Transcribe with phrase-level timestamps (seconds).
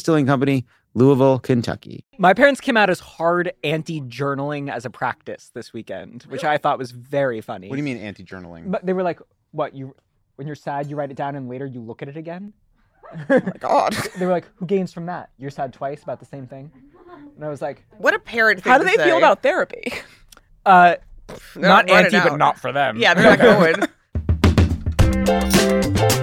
[0.00, 0.64] Distilling Company,
[0.94, 2.06] Louisville, Kentucky.
[2.16, 6.56] My parents came out as hard anti journaling as a practice this weekend, which I
[6.56, 7.68] thought was very funny.
[7.68, 8.70] What do you mean anti-journaling?
[8.70, 9.94] But they were like, "What you?
[10.36, 12.54] When you're sad, you write it down, and later you look at it again."
[13.28, 13.94] My God.
[14.18, 15.28] They were like, "Who gains from that?
[15.36, 16.72] You're sad twice about the same thing."
[17.36, 19.04] And I was like, What a parent thing How do to they say.
[19.04, 19.92] feel about therapy?
[20.64, 20.94] "Uh,
[21.56, 23.38] No, not write it anti, but not for them." Yeah, they're not
[26.08, 26.19] going.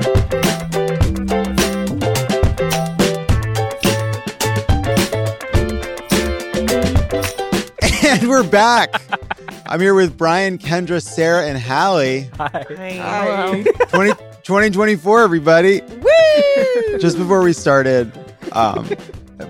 [8.27, 9.01] And we're back.
[9.67, 12.29] I'm here with Brian, Kendra, Sarah, and Hallie.
[12.37, 13.63] Hi.
[13.89, 14.11] 20,
[14.43, 15.81] 2024, everybody.
[15.81, 16.97] Woo!
[16.99, 18.11] Just before we started,
[18.51, 18.89] um,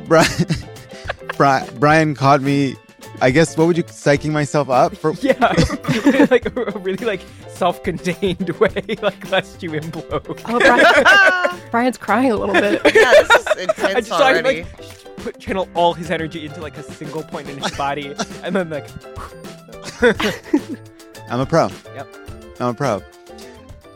[0.05, 0.29] Brian,
[1.37, 2.75] Brian, Brian caught me.
[3.19, 5.13] I guess what would you psyching myself up for?
[5.21, 5.37] Yeah,
[6.29, 10.39] like a really like self-contained way, like lest you implode.
[10.45, 12.79] Oh, Brian, Brian's crying a little bit.
[12.93, 14.61] yeah, this is I intense just saw him already.
[14.63, 14.96] like
[15.27, 18.69] put channel all his energy into like a single point in his body, and then
[18.69, 18.87] like
[21.29, 21.67] I'm a pro.
[21.95, 22.15] Yep.
[22.61, 23.01] I'm a pro.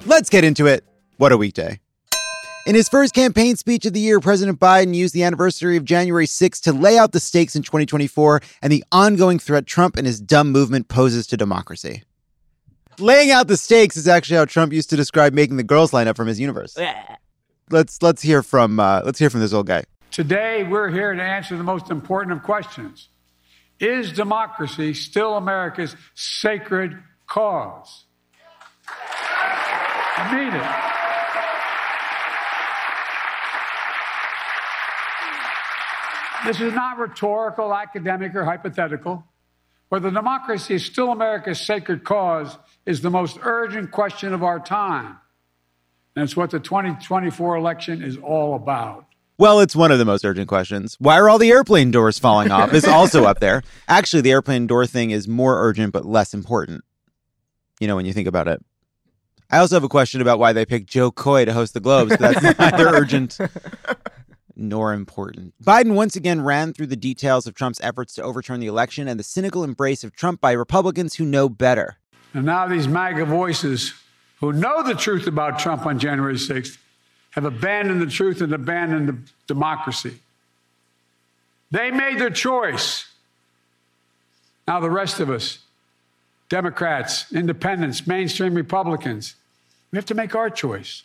[0.06, 0.84] Let's get into it.
[1.16, 1.80] What a weekday.
[2.68, 6.26] In his first campaign speech of the year, President Biden used the anniversary of January
[6.26, 10.20] 6th to lay out the stakes in 2024 and the ongoing threat Trump and his
[10.20, 12.04] dumb movement poses to democracy.
[13.00, 16.10] Laying out the stakes is actually how Trump used to describe making the girls line
[16.10, 16.78] up from his universe.
[17.70, 19.86] Let's let's hear from uh, let's hear from this old guy.
[20.12, 23.08] Today, we're here to answer the most important of questions
[23.80, 28.04] Is democracy still America's sacred cause?
[30.18, 30.92] I mean it.
[36.46, 39.24] This is not rhetorical, academic, or hypothetical.
[39.88, 45.18] Whether democracy is still America's sacred cause is the most urgent question of our time.
[46.16, 49.06] And it's what the 2024 election is all about.
[49.42, 50.96] Well, it's one of the most urgent questions.
[51.00, 52.76] Why are all the airplane doors falling off?
[52.76, 53.64] Is also up there.
[53.88, 56.84] Actually, the airplane door thing is more urgent but less important.
[57.80, 58.64] You know, when you think about it.
[59.50, 62.16] I also have a question about why they picked Jo Koy to host the Globes,
[62.18, 63.40] that's neither urgent
[64.56, 65.56] nor important.
[65.60, 69.20] Biden once again ran through the details of Trump's efforts to overturn the election and
[69.20, 71.98] the cynical embrace of Trump by Republicans who know better.
[72.36, 73.96] And now these MAGA voices
[74.40, 76.78] who know the truth about Trump on January 6th
[77.32, 80.20] have abandoned the truth and abandoned the democracy.
[81.72, 83.08] They made their choice.
[84.68, 85.60] Now the rest of us,
[86.50, 89.36] Democrats, independents, mainstream Republicans,
[89.92, 91.04] we have to make our choice.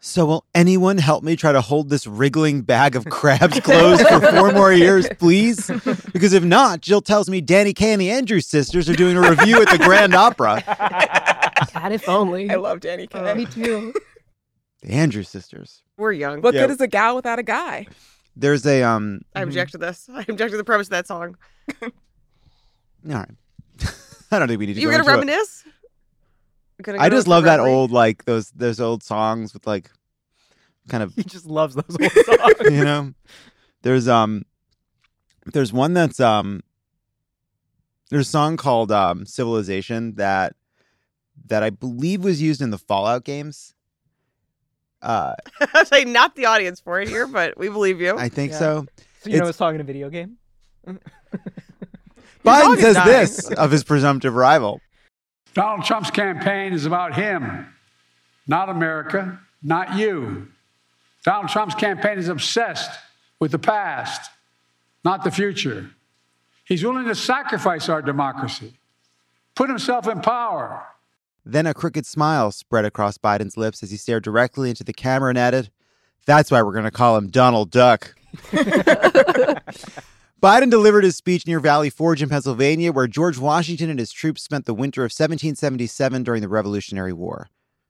[0.00, 4.20] So, will anyone help me try to hold this wriggling bag of crabs closed for
[4.20, 5.66] four more years, please?
[6.12, 9.20] Because if not, Jill tells me Danny Kaye and the Andrews sisters are doing a
[9.20, 10.62] revue at the Grand Opera.
[11.74, 12.48] God, if only.
[12.48, 13.18] I love Danny Kaye.
[13.18, 13.92] Oh, me too.
[14.82, 15.82] The Andrews sisters.
[15.96, 16.40] We're young.
[16.40, 16.62] What Yeah.
[16.62, 17.86] good is a gal without a guy?
[18.36, 19.22] There's a um.
[19.34, 20.08] I object to this.
[20.12, 21.36] I object to the premise of that song.
[21.82, 21.90] All
[23.04, 23.30] right.
[24.30, 24.80] I don't think we need to.
[24.80, 25.14] You go gonna into it.
[25.14, 25.64] reminisce?
[26.82, 27.72] Gonna I go just love that memory?
[27.72, 29.90] old like those those old songs with like
[30.88, 32.54] kind of he just loves those old songs.
[32.70, 33.12] you know.
[33.82, 34.44] There's um.
[35.52, 36.60] There's one that's um.
[38.10, 40.54] There's a song called um Civilization that
[41.46, 43.74] that I believe was used in the Fallout games.
[45.02, 45.34] Uh,
[45.74, 48.16] I say not the audience for it here, but we believe you.
[48.18, 48.58] I think Yeah.
[48.58, 48.86] so.
[49.22, 50.36] So you know It's- a song in a video game?
[52.44, 53.08] Biden is says dying.
[53.10, 54.80] this of his presumptive rival.
[55.54, 57.66] Donald Trump's campaign is about him,
[58.46, 60.48] not America, not you.
[61.24, 62.90] Donald Trump's campaign is obsessed
[63.40, 64.30] with the past,
[65.04, 65.90] not the future.
[66.64, 68.74] He's willing to sacrifice our democracy,
[69.54, 70.86] put himself in power.
[71.48, 75.30] Then a crooked smile spread across Biden's lips as he stared directly into the camera
[75.30, 75.70] and added,
[76.26, 78.14] That's why we're going to call him Donald Duck.
[80.42, 84.42] Biden delivered his speech near Valley Forge in Pennsylvania, where George Washington and his troops
[84.42, 87.48] spent the winter of 1777 during the Revolutionary War.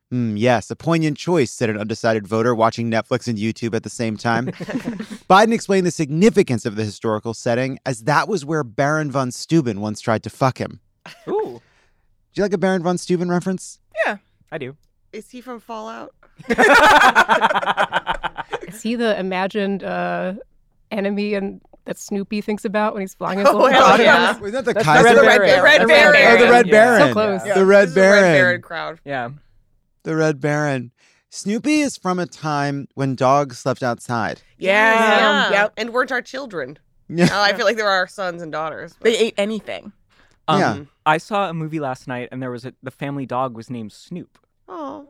[0.09, 3.89] Hmm, yes, a poignant choice, said an undecided voter watching Netflix and YouTube at the
[3.89, 4.45] same time.
[5.29, 9.81] Biden explained the significance of the historical setting as that was where Baron von Steuben
[9.81, 10.79] once tried to fuck him.
[11.27, 11.68] Ooh, Do
[12.39, 13.79] you like a Baron von Steuben reference?
[14.05, 14.17] Yeah,
[14.51, 14.75] I do.
[15.11, 16.13] Is he from Fallout?
[18.67, 20.33] Is he the imagined uh,
[20.91, 24.05] enemy and that Snoopy thinks about when he's flying his Oh, little hell audience?
[24.07, 24.37] yeah.
[24.39, 25.15] Was that the That's Kaiser?
[25.15, 25.63] the Red Red Baron.
[25.63, 26.15] Red The Baron.
[26.41, 26.71] Oh, the Red Yeah.
[26.71, 27.01] Baron.
[27.07, 27.43] So close.
[27.43, 28.33] The Red This is a Red Baron.
[28.33, 28.99] Baron crowd.
[29.05, 29.29] Yeah.
[30.03, 30.91] The Red Baron.
[31.31, 34.41] Snoopy is from a time when dogs slept outside.
[34.57, 35.49] Yeah.
[35.51, 35.73] Yep.
[35.77, 36.77] And weren't our children.
[37.07, 37.25] Yeah.
[37.25, 38.93] Now I feel like they were our sons and daughters.
[38.99, 39.91] but- They ate anything.
[40.49, 40.83] Um, Yeah.
[41.05, 43.91] I saw a movie last night, and there was a the family dog was named
[43.91, 44.37] Snoop.
[44.67, 45.07] Oh.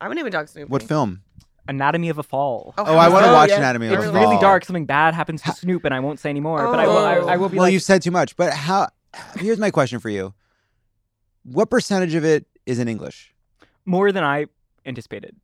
[0.00, 0.68] I would name a dog Snoop.
[0.68, 1.22] What film?
[1.66, 2.72] Anatomy of a Fall.
[2.78, 3.58] Oh, I want to Oh, watch yeah.
[3.58, 4.16] Anatomy of It's a Fall.
[4.16, 4.64] It's really dark.
[4.64, 6.64] Something bad happens to Snoop, and I won't say anymore.
[6.64, 6.98] But I will.
[6.98, 8.36] I, I will be well, like, you've said too much.
[8.36, 8.88] But how?
[9.36, 10.34] Here's my question for you.
[11.44, 13.34] What percentage of it is in English?
[13.84, 14.44] more than I
[14.84, 15.34] anticipated.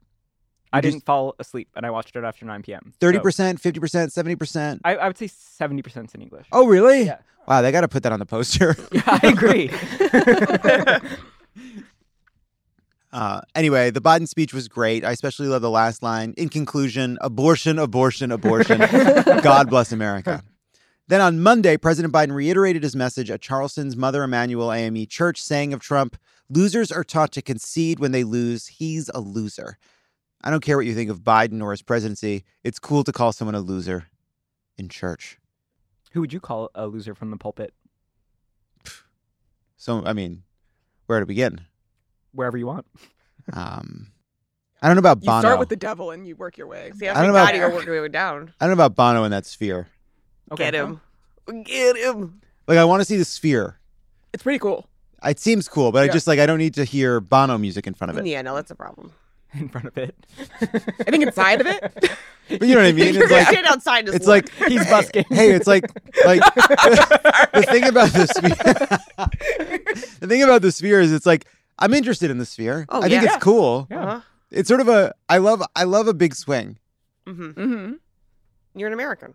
[0.75, 2.93] I just- didn't fall asleep, and I watched it after 9 p.m.
[3.01, 4.81] Thirty So percent, fifty percent, seventy percent.
[4.85, 6.47] I, I would say 70 percent in English.
[6.53, 7.05] Oh, really?
[7.05, 7.19] Yeah.
[7.47, 8.75] Wow, they got to put that on the poster.
[8.93, 9.71] Yeah, I agree.
[13.13, 15.05] Uh, anyway, the Biden speech was great.
[15.05, 16.35] I especially love the last line.
[16.37, 18.79] In conclusion, abortion, abortion, abortion.
[19.43, 20.43] God bless America.
[21.07, 25.73] Then on Monday, President Biden reiterated his message at Charleston's Mother Emanuel AME Church, saying
[25.73, 26.17] of Trump,
[26.51, 28.67] losers are taught to concede when they lose.
[28.67, 29.79] He's a loser.
[30.45, 32.45] I don't care what you think of Biden or his presidency.
[32.63, 34.07] It's cool to call someone a loser
[34.77, 35.39] in church.
[36.13, 37.73] Who would you call a loser from the pulpit?
[39.77, 40.43] So, I mean,
[41.07, 41.63] where to begin?
[42.33, 42.87] Wherever you want.
[43.53, 44.07] Um,
[44.81, 45.41] I don't know about You Bono.
[45.41, 46.91] start with the devil and you work your way.
[46.97, 48.55] See, I after don't God, know you about- go working your way down.
[48.59, 49.89] I don't know about Bono in that sphere.
[50.51, 50.65] Okay.
[50.71, 51.03] Get him.
[51.65, 52.41] Get him.
[52.67, 53.79] Like, I want to see the sphere.
[54.33, 54.89] It's pretty cool.
[55.23, 57.93] It seems cool, but I just like I don't need to hear Bono music in
[57.93, 58.25] front of it.
[58.27, 59.13] Yeah, no, that's a problem.
[59.61, 60.15] In front of it.
[60.61, 62.11] I think inside of it.
[62.47, 63.17] But you know what I mean?
[63.23, 65.25] It's like stand outside and it's like He's busking.
[65.31, 65.85] Hey, it's like
[66.27, 70.09] like the thing about the sphere.
[70.21, 71.47] the thing about the sphere is it's like
[71.79, 72.85] I'm interested in the sphere.
[72.91, 73.35] Oh, I think yeah.
[73.35, 73.87] it's cool.
[73.91, 74.05] Yeah.
[74.05, 74.21] Uh-huh.
[74.51, 76.79] It's sort of a I love I love a big swing.
[77.27, 77.51] Mm-hmm.
[77.53, 77.93] Mm-hmm.
[78.75, 79.33] You're an American.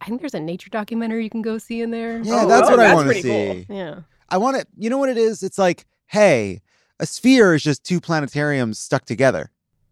[0.00, 2.20] I think there's a nature documentary you can go see in there.
[2.22, 3.66] Yeah, Oh, that's oh, what I want to see.
[3.68, 3.76] cool.
[3.76, 4.00] Yeah.
[4.30, 4.66] I want to.
[4.76, 5.42] You know what it is?
[5.42, 6.62] It's like, hey,
[7.00, 9.50] a sphere is just two planetariums stuck together.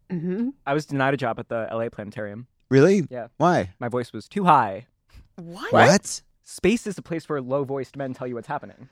[0.09, 2.47] hmm I was denied a job at the LA Planetarium.
[2.69, 3.03] Really?
[3.09, 3.27] Yeah.
[3.37, 3.73] Why?
[3.79, 4.87] My voice was too high.
[5.35, 5.71] What?
[5.71, 6.21] What?
[6.43, 8.89] Space is a place where low voiced men tell you what's happening.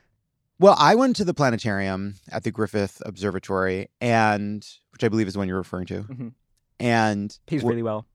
[0.59, 5.33] Well, I went to the planetarium at the Griffith Observatory, and which I believe is
[5.33, 6.03] the one you're referring to.
[6.03, 6.31] Mhm.
[6.79, 8.05] And Pays wh- really well.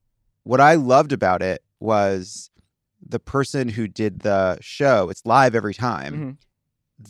[0.44, 2.50] what I loved about it was
[3.06, 5.08] the person who did the show.
[5.10, 6.14] It's live every time.
[6.14, 6.36] Mhm.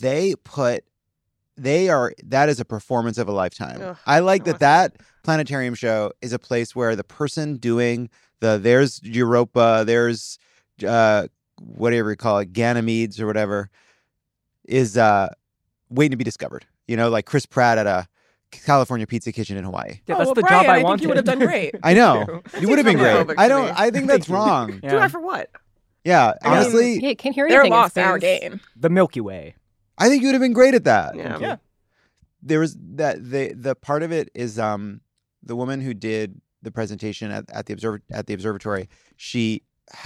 [0.00, 0.84] They put.
[1.62, 3.80] They are that is a performance of a lifetime.
[3.82, 8.08] Ugh, I like that that planetarium show is a place where the person doing
[8.40, 10.38] the there's Europa, there's
[10.86, 11.26] uh
[11.60, 13.68] whatever you call it, Ganymedes or whatever,
[14.64, 15.28] is uh
[15.90, 16.66] waiting to be discovered.
[16.88, 18.08] You know, like Chris Pratt at a
[18.50, 20.00] California pizza kitchen in Hawaii.
[20.06, 21.02] Yeah, Oh, that's well, the Brian, job I, I think wanted.
[21.02, 21.74] you would have done great.
[21.84, 22.42] I know.
[22.58, 23.26] You would have been seems great.
[23.26, 23.78] homophobic I don't.
[23.80, 24.80] I think that's wrong.
[24.82, 24.90] Yeah.
[24.90, 25.50] Do I for what?
[26.04, 27.50] Yeah, I mean, honestly, Yeah, can't hear anything.
[27.50, 27.72] They're anything.
[27.72, 28.60] in lost our game.
[28.74, 29.54] The Milky Way.
[30.00, 31.14] I think you would have been great at that.
[31.14, 31.38] Yeah.
[31.38, 31.56] Yeah.
[32.43, 35.00] There was that the the part of it is um
[35.43, 38.89] the woman who did the presentation at, at the observ- at the observatory.
[39.17, 39.63] She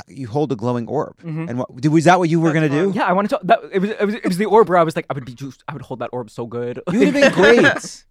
[0.08, 1.48] you hold a glowing orb, Mhm.
[1.48, 2.18] and what was that?
[2.18, 2.90] What you were gonna do?
[2.94, 3.40] Yeah, I wanted to.
[3.44, 3.90] That, it was.
[3.90, 4.14] It was.
[4.14, 5.34] It was the orb where I was like, I would be.
[5.34, 6.80] Just, I would hold that orb so good.
[6.90, 8.04] You would have been great.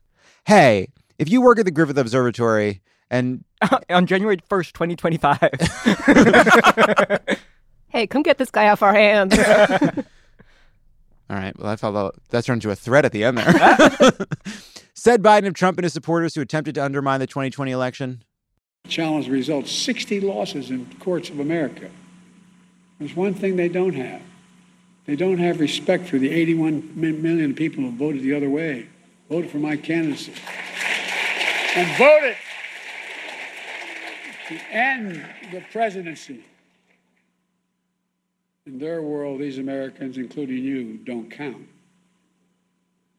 [0.45, 0.87] hey,
[1.19, 3.43] if you work at the Griffith Observatory and
[3.89, 5.39] on January first, twenty twenty five.
[7.89, 9.37] Hey, come get this guy off our hands.
[11.29, 14.11] All right, well, I felt that, that turned into a threat at the end there.
[14.93, 18.23] Said Biden of Trump and his supporters who attempted to undermine the 2020 election.
[18.87, 21.89] challenge the results 60 losses in courts of America.
[22.99, 24.21] There's one thing they don't have.
[25.05, 28.87] They don't have respect for the 81 million people who voted the other way,
[29.29, 30.33] voted for my candidacy,
[31.75, 32.37] and voted
[34.47, 36.45] to end the presidency.
[38.65, 41.67] In their world, these Americans, including you, don't count.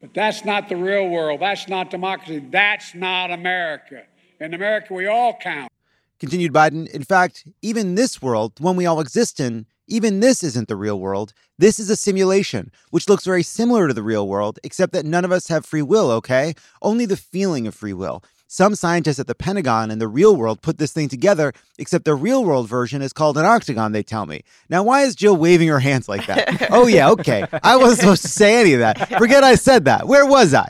[0.01, 1.39] But that's not the real world.
[1.39, 2.39] That's not democracy.
[2.49, 4.03] That's not America.
[4.39, 5.71] In America, we all count.
[6.19, 10.43] Continued Biden, in fact, even this world, the one we all exist in, even this
[10.43, 11.31] isn't the real world.
[11.59, 15.25] This is a simulation, which looks very similar to the real world, except that none
[15.25, 16.55] of us have free will, okay?
[16.81, 18.23] Only the feeling of free will.
[18.47, 22.13] Some scientists at the Pentagon and the real world put this thing together, except the
[22.13, 24.43] real world version is called an octagon, they tell me.
[24.69, 26.67] Now, why is Jill waving her hands like that?
[26.71, 27.45] oh, yeah, okay.
[27.63, 29.09] I wasn't supposed to say any of that.
[29.17, 30.07] Forget I said that.
[30.07, 30.69] Where was I?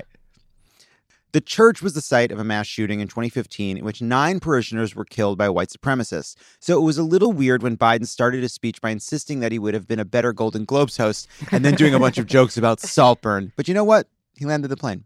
[1.33, 4.95] The church was the site of a mass shooting in 2015 in which nine parishioners
[4.95, 6.37] were killed by white supremacists.
[6.61, 9.59] So it was a little weird when Biden started his speech by insisting that he
[9.59, 12.55] would have been a better Golden Globes host and then doing a bunch of jokes
[12.55, 13.51] about Saltburn.
[13.57, 14.07] But you know what?
[14.37, 15.03] He landed the plane.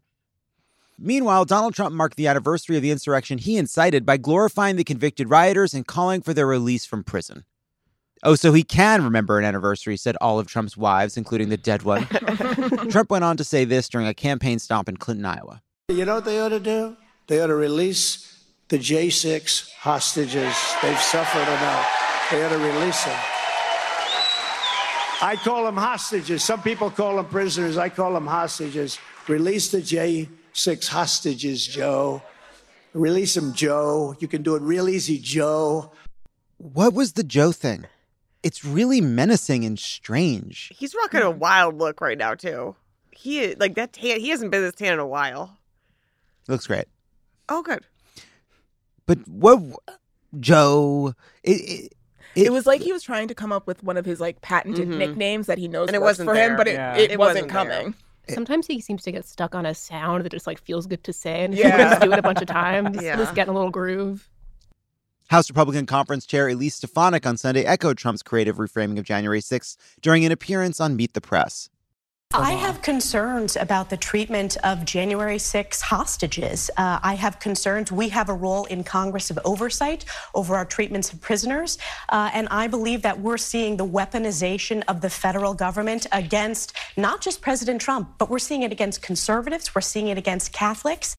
[1.02, 5.30] Meanwhile, Donald Trump marked the anniversary of the insurrection he incited by glorifying the convicted
[5.30, 7.46] rioters and calling for their release from prison.
[8.22, 11.84] Oh, so he can remember an anniversary, said all of Trump's wives, including the dead
[11.84, 12.06] one.
[12.90, 15.62] Trump went on to say this during a campaign stop in Clinton, Iowa.
[15.88, 16.98] You know what they ought to do?
[17.28, 20.54] They ought to release the J6 hostages.
[20.82, 22.28] They've suffered enough.
[22.30, 23.20] They ought to release them.
[25.22, 26.44] I call them hostages.
[26.44, 27.78] Some people call them prisoners.
[27.78, 29.00] I call them hostages.
[29.28, 29.82] Release the
[30.54, 32.22] J6 hostages, Joe.
[32.94, 34.16] Release them, Joe.
[34.20, 35.92] You can do it real easy, Joe.
[36.58, 37.86] What was the Joe thing?
[38.42, 40.72] It's really menacing and strange.
[40.76, 42.76] He's rocking a wild look right now too.
[43.12, 44.20] He like that tan.
[44.20, 45.58] He hasn't been this tan in a while.
[46.48, 46.86] Looks great.
[47.50, 47.86] Oh, good.
[49.06, 49.62] But what,
[50.40, 51.14] Joe?
[51.44, 51.94] It, it,
[52.36, 54.88] It, was like he was trying to come up with one of his like patented
[54.88, 54.98] Mhm.
[54.98, 56.96] nicknames that he knows And it works wasn't for him, but it, Yeah.
[56.96, 57.94] it, It wasn't, wasn't there.
[58.30, 58.36] Coming.
[58.36, 61.14] Sometimes he seems to get stuck on a sound that just like feels good to
[61.14, 61.68] say, and Yeah.
[61.68, 61.90] yeah.
[61.90, 62.98] just do it a bunch of times.
[63.02, 63.16] Yeah.
[63.18, 64.30] Just get in a little groove.
[65.30, 69.78] House Republican Conference Chair Elise Stefanik on Sunday echoed Trump's creative reframing of January 6th
[70.02, 71.70] during an appearance on Meet the Press.
[72.32, 76.70] I have concerns about the treatment of January 6 hostages.
[76.78, 77.92] Uh, I have concerns.
[77.92, 80.06] We have a role in Congress of oversight
[80.36, 81.80] over our treatments of prisoners.
[82.08, 87.22] Uh, and I believe that we're seeing the weaponization of the federal government against not
[87.22, 91.16] just President Trump, but we're seeing it against conservatives, we're seeing it against Catholics.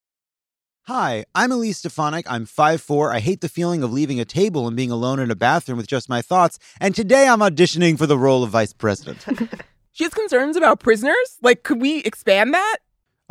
[0.85, 2.31] Hi, I'm Elise Stefanik.
[2.31, 3.13] I'm 5'4.
[3.13, 5.89] I hate the feeling of leaving a table and being alone in a bathroom with
[5.89, 6.61] just my thoughts.
[6.81, 9.27] And today I'm auditioning for the role of vice president.
[9.93, 11.39] She has concerns about prisoners.
[11.43, 12.79] Like, could we expand that?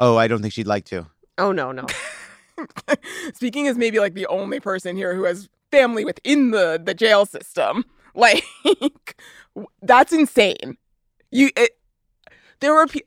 [0.02, 1.08] oh, I don't think she'd like to.
[1.38, 1.86] Oh no no.
[3.34, 7.26] Speaking as maybe like the only person here who has family within the the jail
[7.26, 7.86] system,
[8.16, 8.44] like
[9.82, 10.78] that's insane.
[11.32, 11.78] You, it,
[12.60, 13.02] there were pe-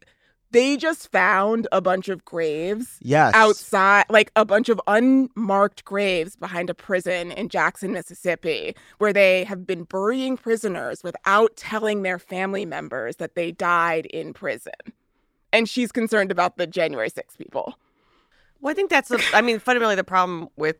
[0.52, 3.34] they just found a bunch of graves Yes.
[3.34, 9.44] outside, like a bunch of unmarked graves behind a prison in Jackson, Mississippi, where they
[9.44, 14.72] have been burying prisoners without telling their family members that they died in prison.
[15.52, 17.74] And she's concerned about the January 6 people.
[18.60, 19.22] Well, I think that's the.
[19.34, 20.76] I mean, fundamentally, the problem with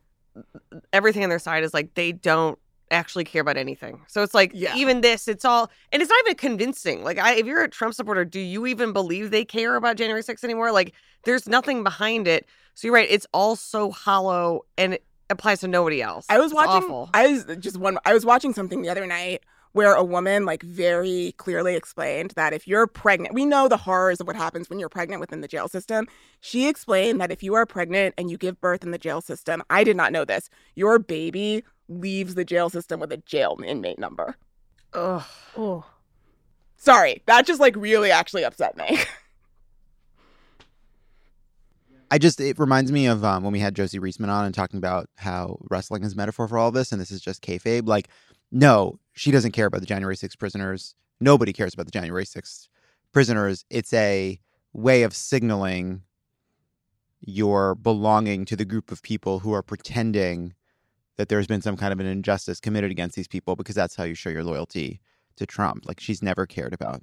[0.92, 2.58] everything on their side is like they don't
[2.92, 4.02] actually care about anything.
[4.08, 4.74] So it's like Yeah.
[4.76, 7.02] even this, it's all, and it's not even convincing.
[7.04, 10.22] Like, I, if you're a Trump supporter, do you even believe they care about January
[10.22, 10.72] 6th anymore?
[10.72, 10.92] Like,
[11.24, 12.46] there's nothing behind it.
[12.74, 13.08] So you're right.
[13.10, 16.26] It's all so hollow and it applies to nobody else.
[16.28, 16.84] I was It's watching.
[16.84, 17.10] Awful.
[17.14, 17.98] I was just one.
[18.04, 22.52] I was watching something the other night where a woman like very clearly explained that
[22.52, 25.48] if you're pregnant, we know the horrors of what happens when you're pregnant within the
[25.48, 26.06] jail system.
[26.40, 29.62] She explained that if you are pregnant and you give birth in the jail system,
[29.70, 30.50] I did not know this.
[30.74, 31.64] Your baby
[32.00, 34.36] leaves the jail system with a jail inmate number.
[34.94, 35.22] Ugh.
[35.56, 35.84] Oh,
[36.82, 38.98] Sorry, that just like really actually upset me.
[42.10, 44.78] I just, it reminds me of um, when we had Josie Riesman on and talking
[44.78, 47.86] about how wrestling is a metaphor for all this and this is just kayfabe.
[47.86, 48.08] Like,
[48.50, 50.96] no, she doesn't care about the January 6th prisoners.
[51.20, 52.66] Nobody cares about the January 6th
[53.12, 53.64] prisoners.
[53.70, 54.40] It's a
[54.72, 56.02] way of signaling
[57.20, 60.54] your belonging to the group of people who are pretending
[61.16, 64.04] that there's been some kind of an injustice committed against these people because that's how
[64.04, 65.00] you show your loyalty
[65.36, 65.86] to Trump.
[65.86, 67.02] Like, she's never cared about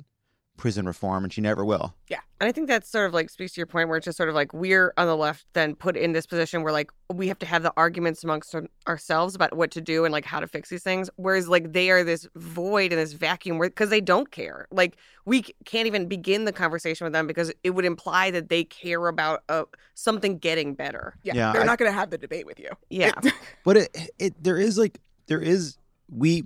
[0.59, 1.95] prison reform and she never will.
[2.09, 2.19] Yeah.
[2.41, 4.29] And I think that sort of like speaks to your point where it's just sort
[4.29, 7.39] of like we're on the left then put in this position where like we have
[7.39, 8.53] to have the arguments amongst
[8.87, 11.09] ourselves about what to do and like how to fix these things.
[11.15, 14.67] Whereas like they are this void and this vacuum where because they don't care.
[14.69, 18.63] Like we can't even begin the conversation with them because it would imply that they
[18.65, 19.63] care about uh,
[19.95, 21.15] something getting better.
[21.23, 22.69] yeah, Yeah, they're I- not going to have the debate with you.
[22.89, 23.11] Yeah.
[23.23, 25.77] It- But it, it there is like there is
[26.09, 26.43] we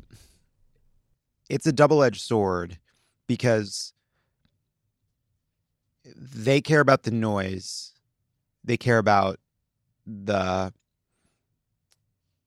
[1.50, 2.80] it's a double-edged sword
[3.28, 3.94] because
[6.06, 7.94] they care about the noise.
[8.64, 9.40] They care about
[10.06, 10.74] the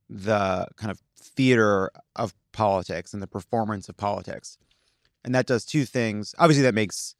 [0.08, 4.56] the kind of theater of politics and the performance of politics.
[5.24, 6.34] And that does two things.
[6.38, 7.14] Obviously that makes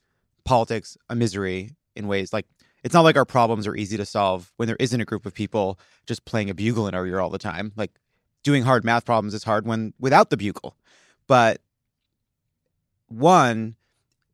[0.44, 2.46] politics a misery in ways like
[2.84, 5.34] it's not like our problems are easy to solve when there isn't a group of
[5.34, 7.72] people just playing a bugle in our ear all the time.
[7.74, 7.90] Like
[8.44, 10.76] doing hard math problems is hard when without the bugle.
[11.26, 11.60] But
[13.08, 13.74] one,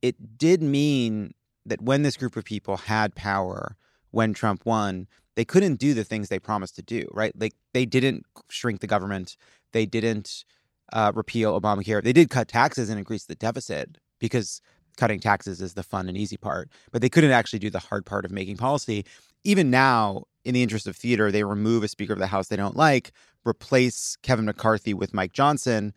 [0.02, 1.32] it did mean
[1.66, 3.76] that when this group of people had power,
[4.11, 7.33] when Trump won, they couldn't do the things they promised to do, right?
[7.38, 9.37] Like they didn't shrink the government,
[9.73, 10.45] they didn't
[10.92, 14.61] uh, repeal Obamacare, they did cut taxes and increase the deficit because
[14.97, 18.04] cutting taxes is the fun and easy part, but they couldn't actually do the hard
[18.04, 19.04] part of making policy.
[19.45, 22.57] Even now, in the interest of theater, they remove a Speaker of the House they
[22.57, 23.12] don't like,
[23.47, 25.95] replace Kevin McCarthy with Mike Johnson,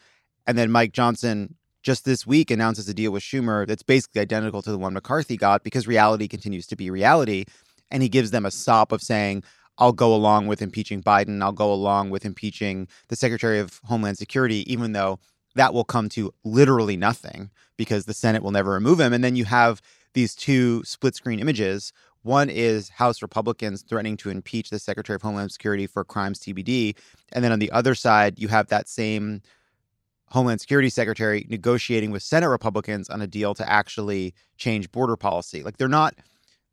[0.47, 1.55] and then Mike Johnson
[1.85, 5.37] just this week announces a deal with Schumer that's basically identical to the one McCarthy
[5.37, 7.45] got because reality continues to be reality.
[7.91, 9.43] And he gives them a sop of saying,
[9.77, 11.43] I'll go along with impeaching Biden.
[11.43, 15.19] I'll go along with impeaching the Secretary of Homeland Security, even though
[15.53, 19.13] that will come to literally nothing because the Senate will never remove him.
[19.13, 19.79] And then you have
[20.15, 21.93] these two split screen images.
[22.23, 26.95] One is House Republicans threatening to impeach the Secretary of Homeland Security for crimes TBD.
[27.31, 29.43] And then on the other side, you have that same
[30.35, 35.63] Homeland Security Secretary negotiating with Senate Republicans on a deal to actually change border policy.
[35.63, 36.13] Like they're not,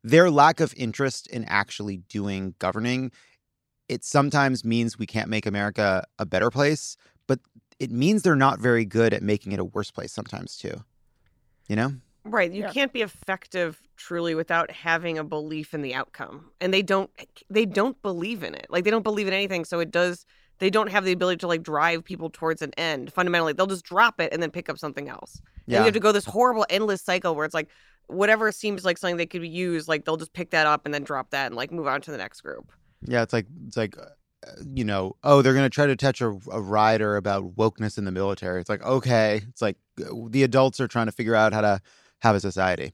[0.03, 3.13] their lack of interest in actually doing governing,
[3.89, 6.97] it sometimes means we can't make America a better place,
[7.29, 7.39] but
[7.79, 10.83] it means they're not very good at making it a worse place sometimes too.
[11.69, 11.93] You know?
[12.25, 12.51] Right.
[12.51, 12.73] You Yeah.
[12.73, 16.51] can't be effective truly without having a belief in the outcome.
[16.61, 17.11] And they don't
[17.49, 18.67] they don't believe in it.
[18.71, 19.65] Like they don't believe in anything.
[19.65, 20.27] So it does
[20.63, 23.13] they don't have the ability to like drive people towards an end.
[23.13, 25.43] Fundamentally, they'll just drop it and then pick up something else.
[25.67, 27.69] And you have to go this horrible endless cycle where it's like
[28.07, 31.03] whatever seems like something they could use, like they'll just pick that up and then
[31.03, 32.71] drop that and like move on to the next group.
[33.05, 34.05] Yeah, it's like it's like uh,
[34.73, 38.05] you know, oh, they're going to try to touch a, a rider about wokeness in
[38.05, 38.61] the military.
[38.61, 41.81] It's like, okay, it's like uh, the adults are trying to figure out how to
[42.21, 42.93] have a society.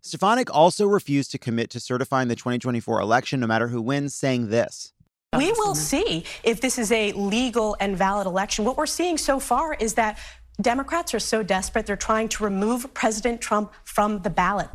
[0.00, 4.48] Stefanik also refused to commit to certifying the 2024 election no matter who wins, saying
[4.48, 4.92] this.
[5.36, 8.64] We will see if this is a legal and valid election.
[8.64, 10.18] What we're seeing so far is that
[10.60, 14.68] Democrats are so desperate, they're trying to remove President Trump from the ballot.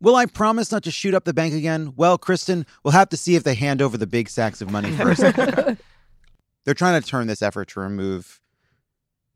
[0.00, 1.94] Will I promise not to shoot up the bank again?
[1.96, 4.90] Well, Kristen, we'll have to see if they hand over the big sacks of money
[4.90, 5.20] first.
[6.64, 8.40] They're trying to turn this effort to remove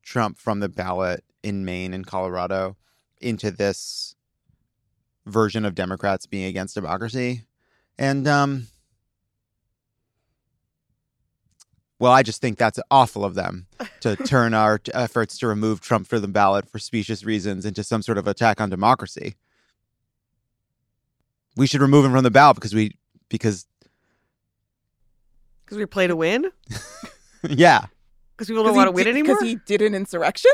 [0.03, 2.77] Trump from the ballot in Maine and Colorado
[3.21, 4.17] into this
[5.25, 7.45] version of Democrats being against democracy.
[7.97, 8.67] And um
[12.01, 13.67] well, I just think that's awful of them
[14.01, 17.85] to turn our t- efforts to remove Trump from the ballot for specious reasons into
[17.85, 19.37] some sort of attack on democracy.
[21.57, 22.97] We should remove him from the ballot because we
[23.29, 23.67] because
[25.65, 26.51] Because we play to win?
[27.43, 27.85] yeah.
[28.33, 29.37] Because people don't want to win anymore?
[29.37, 30.53] Because he did an insurrection?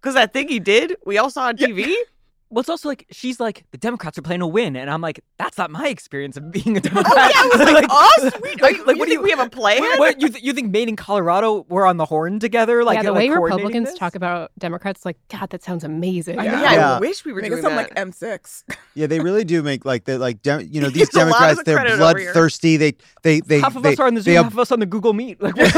[0.00, 1.92] Because that thing he did, we all saw on TV.
[2.52, 5.20] Well, it's also like she's like the Democrats are playing to win, and I'm like,
[5.38, 7.30] that's not my experience of being a Democrat.
[7.32, 7.34] Oh, Democrat.
[7.34, 7.86] yeah, it was like,
[8.34, 8.40] us?
[8.42, 9.80] We, like, like, like, you what do think you we have a plan?
[9.82, 12.82] What, what, you th- you think Maine and Colorado were on the horn together?
[12.82, 13.98] Like yeah, the like, way coordinating Republicans this?
[13.98, 16.40] talk about Democrats, like, God, that sounds amazing.
[16.40, 16.64] I yeah, know.
[16.66, 16.98] I Yeah.
[16.98, 17.96] wish we were Make it doing sound that.
[17.96, 18.64] like M6.
[18.96, 21.28] Yeah, they really do make like the like dem- you know these It's a lot
[21.28, 22.32] of Democrats they're credit over here.
[22.32, 22.76] bloodthirsty.
[22.78, 24.72] They they they half of they, us are on the Zoom, ab- half of us
[24.72, 25.40] on the Google Meet.
[25.40, 25.72] Like, like,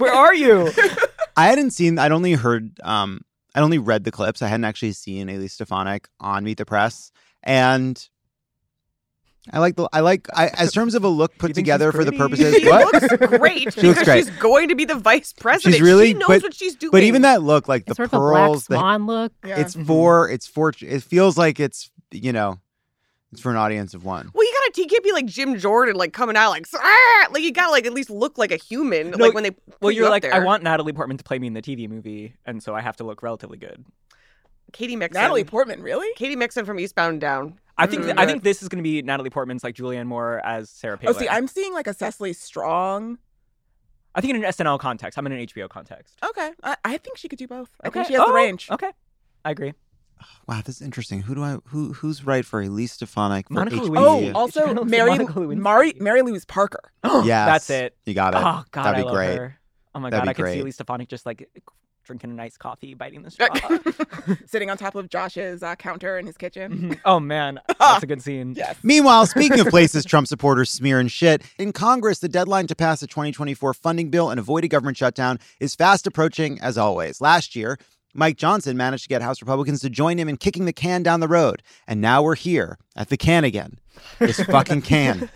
[0.00, 0.70] where are you?
[1.36, 1.98] I hadn't seen.
[1.98, 2.78] I'd only heard.
[2.82, 3.22] Um,
[3.54, 4.42] I'd only read the clips.
[4.42, 7.12] I hadn't actually seen Elise Stefanik on Meet the Press,
[7.42, 8.02] and
[9.52, 9.88] I like the.
[9.92, 10.26] I like.
[10.34, 12.54] I as terms of a look put You think she's together for the purposes.
[12.60, 12.92] She what?
[12.94, 14.24] looks great She looks because great.
[14.26, 15.74] she's going to be the vice president.
[15.74, 16.90] She's really- she knows but- what she's doing.
[16.92, 19.32] But even that look, like the It's sort of a black pearls, the, swan look.
[19.44, 19.60] Yeah.
[19.60, 20.28] it's for.
[20.30, 20.72] It's for.
[20.80, 22.58] It feels like it's you know,
[23.32, 24.30] it's for an audience of one.
[24.34, 24.82] Well, you gotta.
[24.82, 27.86] You can't be like Jim Jordan, like coming out like, "Ah!" like you gotta like
[27.86, 29.10] at least look like a human.
[29.10, 29.50] No, like when they.
[29.80, 31.88] Well, you you're up like, I want Natalie Portman to play me in the TV
[31.88, 33.84] movie, and so I have to look relatively good.
[34.72, 35.22] Katie Mixon.
[35.22, 36.08] Natalie Portman, really?
[36.16, 37.60] Katie Mixon from Eastbound and Down.
[37.78, 40.40] I think th- I think this is going to be Natalie Portman's like Julianne Moore
[40.44, 41.14] as Sarah Palin.
[41.14, 43.18] Oh, see, I'm seeing like a Cecily Strong.
[44.16, 45.18] I think in an SNL context.
[45.18, 46.16] I'm in an HBO context.
[46.24, 46.50] Okay.
[46.62, 47.70] I, I think she could do both.
[47.82, 47.94] I Okay.
[48.00, 48.68] think she has the Oh, range.
[48.70, 48.90] Okay,
[49.44, 49.74] I agree.
[50.46, 51.22] Wow, this is interesting.
[51.22, 51.58] Who do I?
[51.66, 53.88] Who who's right for Elise Stefanik for Monica HBO?
[53.88, 54.32] Lewinsky.
[54.34, 55.56] Oh, also She kinda looks like Mary, Monica Lewinsky.
[55.58, 56.80] Mari, Mary Louise Parker.
[57.04, 57.96] Yes, That's it.
[58.06, 58.38] You got it.
[58.38, 59.36] Oh God, That'd I be love great.
[59.38, 59.58] her.
[59.94, 60.60] Oh my That'd God, be I could see great.
[60.62, 61.48] Elise Stefanik just like
[62.04, 63.48] drinking a nice coffee, biting the straw.
[64.46, 66.72] Sitting on top of Josh's uh, counter in his kitchen.
[66.72, 67.00] Mhm.
[67.06, 68.54] oh man, that's a good scene.
[68.56, 68.76] Yes.
[68.82, 73.00] Meanwhile, speaking of places Trump supporters smear and shit, in Congress, the deadline to pass
[73.00, 77.20] the 2024 funding bill and avoid a government shutdown is fast approaching as always.
[77.22, 77.78] Last year,
[78.14, 81.20] Mike Johnson managed to get House Republicans to join him in kicking the can down
[81.20, 81.62] the road.
[81.86, 83.78] And now we're here at the can again.
[84.18, 85.28] This fucking can.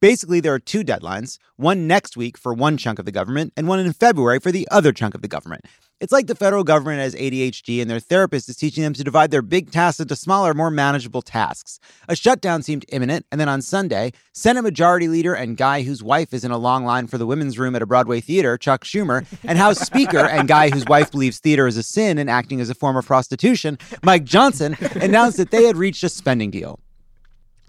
[0.00, 3.66] Basically, there are two deadlines one next week for one chunk of the government, and
[3.66, 5.64] one in February for the other chunk of the government.
[6.00, 9.32] It's like the federal government has ADHD and their therapist is teaching them to divide
[9.32, 11.80] their big tasks into smaller, more manageable tasks.
[12.08, 16.32] A shutdown seemed imminent, and then on Sunday, Senate Majority Leader and guy whose wife
[16.32, 19.26] is in a long line for the women's room at a Broadway theater, Chuck Schumer,
[19.42, 22.70] and House Speaker and guy whose wife believes theater is a sin and acting as
[22.70, 26.78] a form of prostitution, Mike Johnson, announced that they had reached a spending deal.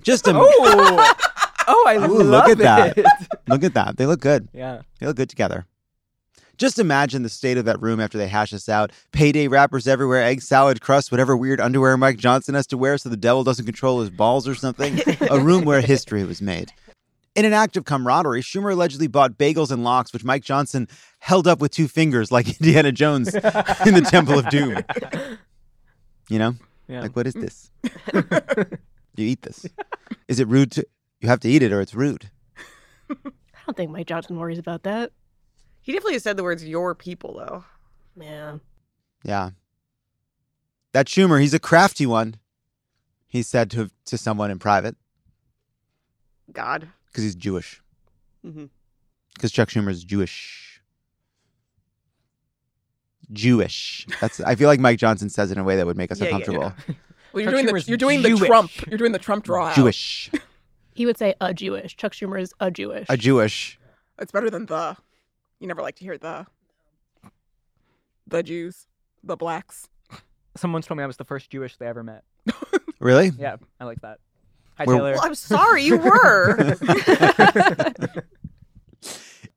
[0.03, 1.13] Just a Oh,
[1.67, 3.03] oh, I Ooh, love look at it.
[3.05, 3.27] that.
[3.47, 3.97] look at that.
[3.97, 4.47] They look good.
[4.53, 4.81] Yeah.
[4.99, 5.65] They look good together.
[6.59, 8.91] Just imagine the state of that room after they hash this out.
[9.13, 13.07] Payday wrappers everywhere, egg salad crust, whatever weird underwear Mike Johnson has to wear so
[13.07, 14.99] the devil doesn't control his balls or something.
[15.31, 16.73] A room where history was made.
[17.33, 21.47] In an act of camaraderie, Schumer allegedly bought bagels and lox, which Mike Johnson held
[21.47, 23.41] up with two fingers like Indiana Jones in
[23.93, 24.83] the Temple of Doom.
[26.29, 26.55] You know?
[26.89, 27.01] Yeah.
[27.01, 27.41] Like, what is hmm.
[27.41, 27.71] this?
[29.15, 29.65] you eat this.
[30.27, 30.85] Is it rude to.
[31.21, 32.29] You have to eat it or it's rude.
[33.09, 33.15] I
[33.65, 35.11] don't think Mike Johnson worries about that.
[35.81, 37.65] He definitely said the words "your people" though.
[38.19, 38.57] Yeah.
[39.23, 39.51] Yeah.
[40.93, 42.35] That Schumer, he's a crafty one.
[43.27, 44.95] He said to to someone in private
[46.51, 46.87] God.
[47.07, 47.81] because he's Jewish.
[48.45, 48.65] Mm-hmm.
[49.35, 50.81] Because Chuck Schumer is Jewish.
[53.31, 54.07] Jewish.
[54.19, 54.41] That's.
[54.41, 56.27] I feel like Mike Johnson says it in a way that would make us Yeah,
[56.29, 56.73] yeah, uncomfortable.
[57.31, 59.71] Well, you're Chuck doing the you're doing the Trump you're doing the Trump draw.
[59.75, 60.31] Jewish.
[60.95, 61.95] He would say a Jewish.
[61.95, 63.05] Chuck Schumer is a Jewish.
[63.07, 63.79] A Jewish.
[64.17, 64.97] It's better than the.
[65.59, 66.45] You never like to hear the.
[68.27, 68.87] The Jews,
[69.23, 69.89] the blacks.
[70.55, 72.23] Someone told me I was the first Jewish they ever met.
[73.01, 73.31] Really?
[73.39, 74.19] Yeah, I like that.
[74.77, 75.13] Hi, We're- Taylor.
[75.13, 76.57] Well, I'm sorry, you were.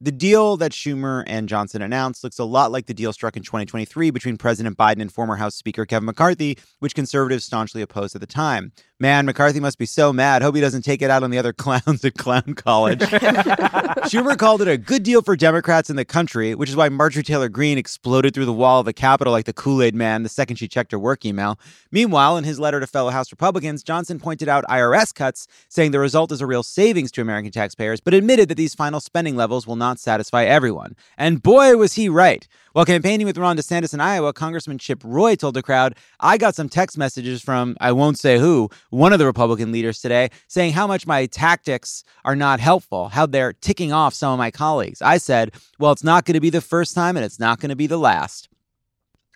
[0.00, 3.44] The deal that Schumer and Johnson announced looks a lot like the deal struck in
[3.44, 8.20] 2023 between President Biden and former House Speaker Kevin McCarthy, which conservatives staunchly opposed at
[8.20, 8.72] the time.
[9.02, 10.42] Man, McCarthy must be so mad.
[10.42, 13.00] Hope he doesn't take it out on the other clowns at Clown College.
[14.06, 17.24] Schumer called it a good deal for Democrats in the country, which is why Marjorie
[17.24, 20.28] Taylor Greene exploded through the wall of the Capitol like the Kool Aid man the
[20.28, 21.58] second she checked her work email.
[21.90, 25.98] Meanwhile, in his letter to fellow House Republicans, Johnson pointed out IRS cuts, saying the
[25.98, 29.66] result is a real savings to American taxpayers, but admitted that these final spending levels
[29.66, 30.94] will not satisfy everyone.
[31.18, 32.46] And boy, was he right.
[32.72, 36.54] While campaigning with Ron DeSantis in Iowa, Congressman Chip Roy told the crowd, I got
[36.54, 40.72] some text messages from, I won't say who, one of the Republican leaders today, saying
[40.72, 45.02] how much my tactics are not helpful, how they're ticking off some of my colleagues.
[45.02, 47.68] I said, well, it's not going to be the first time and it's not going
[47.68, 48.48] to be the last.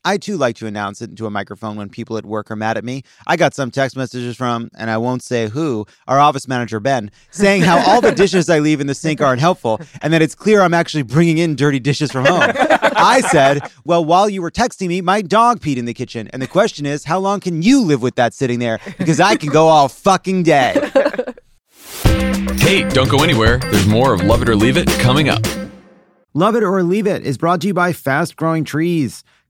[0.07, 2.77] I too like to announce it into a microphone when people at work are mad
[2.77, 3.03] at me.
[3.27, 7.11] I got some text messages from, and I won't say who, our office manager, Ben,
[7.33, 10.37] saying how all the dishes I leave in the sink aren't helpful and that it's
[10.37, 12.41] clear I'm actually bringing in dirty dishes from home.
[12.45, 16.29] I said, Well, while you were texting me, my dog peed in the kitchen.
[16.33, 18.79] And the question is, how long can you live with that sitting there?
[18.99, 20.89] Because I can go all fucking day.
[22.59, 23.59] Hey, don't go anywhere.
[23.59, 25.45] There's more of Love It or Leave It coming up.
[26.33, 29.25] Love It or Leave It is brought to you by Fast Growing Trees.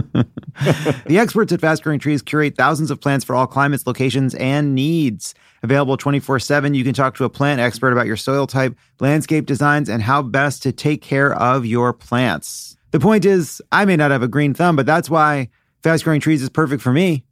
[1.06, 4.74] the experts at Fast Growing Trees curate thousands of plants for all climates, locations, and
[4.74, 5.34] needs.
[5.62, 9.46] Available 24 7, you can talk to a plant expert about your soil type, landscape
[9.46, 12.76] designs, and how best to take care of your plants.
[12.92, 15.48] The point is, I may not have a green thumb, but that's why
[15.82, 17.24] Fast Growing Trees is perfect for me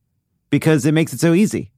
[0.50, 1.72] because it makes it so easy.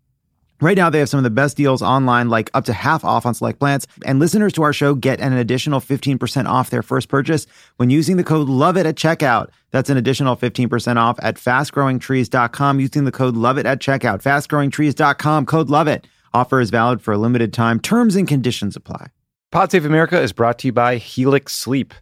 [0.63, 3.25] Right now, they have some of the best deals online, like up to half off
[3.25, 3.87] on select plants.
[4.05, 7.47] And listeners to our show get an additional 15% off their first purchase
[7.79, 9.49] when using the code LOVEIT at checkout.
[9.71, 14.23] That's an additional 15% off at fastgrowingtrees.com using the code LOVEIT at checkout.
[14.23, 16.05] Fastgrowingtrees.com, code LOVEIT.
[16.35, 17.81] Offer is valid for a limited time.
[17.81, 19.09] Terms and conditions apply.
[19.51, 21.95] Pod Save America is brought to you by Helix Sleep.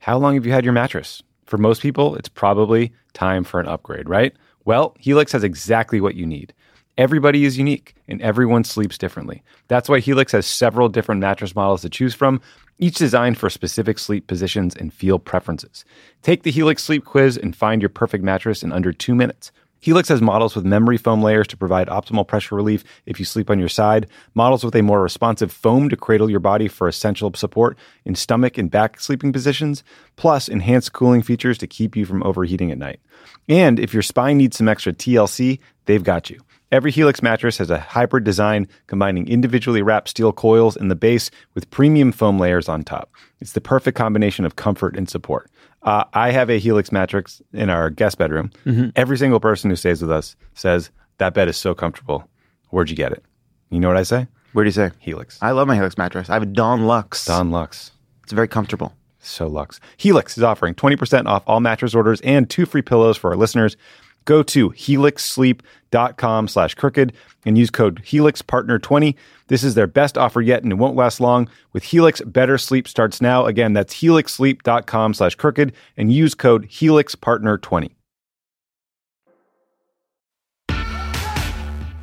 [0.00, 1.22] How long have you had your mattress?
[1.46, 4.34] For most people, it's probably time for an upgrade, right?
[4.64, 6.52] Well, Helix has exactly what you need.
[6.98, 9.42] Everybody is unique and everyone sleeps differently.
[9.68, 12.42] That's why Helix has several different mattress models to choose from,
[12.78, 15.86] each designed for specific sleep positions and feel preferences.
[16.20, 19.52] Take the Helix Sleep Quiz and find your perfect mattress in under two minutes.
[19.80, 23.50] Helix has models with memory foam layers to provide optimal pressure relief if you sleep
[23.50, 27.32] on your side, models with a more responsive foam to cradle your body for essential
[27.34, 29.82] support in stomach and back sleeping positions,
[30.16, 33.00] plus enhanced cooling features to keep you from overheating at night.
[33.48, 36.38] And if your spine needs some extra TLC, they've got you.
[36.72, 41.30] Every Helix mattress has a hybrid design combining individually wrapped steel coils in the base
[41.54, 43.10] with premium foam layers on top.
[43.40, 45.50] It's the perfect combination of comfort and support.
[45.82, 48.50] Uh, I have a Helix mattress in our guest bedroom.
[48.96, 52.26] Every single person who stays with us says, That bed is so comfortable.
[52.70, 53.22] Where'd you get it?
[53.68, 54.26] You know what I say?
[54.54, 54.92] Where do you say?
[54.98, 55.38] Helix.
[55.42, 56.30] I love my Helix mattress.
[56.30, 57.26] I have a Dawn Lux.
[57.26, 57.90] Don Lux.
[58.22, 58.94] It's very comfortable.
[59.18, 59.78] So Lux.
[59.98, 63.76] Helix is offering 20% off all mattress orders and two free pillows for our listeners.
[64.24, 67.12] Go to helixsleep.com slash crooked
[67.44, 69.14] and use code HelixPartner20.
[69.48, 71.48] This is their best offer yet and it won't last long.
[71.72, 73.46] With Helix, better sleep starts now.
[73.46, 77.90] Again, that's helixsleep.com slash crooked and use code HelixPartner20.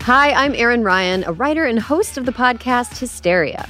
[0.04, 3.70] Hi, I'm Erin Ryan, a writer and host of the podcast Hysteria.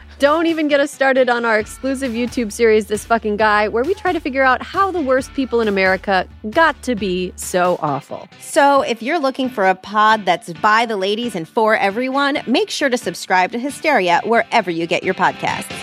[0.21, 3.95] Don't even get us started on our exclusive YouTube series, This Fucking Guy, where we
[3.95, 8.27] try to figure out how the worst people in America got to be so awful.
[8.39, 12.69] So, if you're looking for a pod that's by the ladies and for everyone, make
[12.69, 15.75] sure to subscribe to Hysteria wherever you get your podcasts.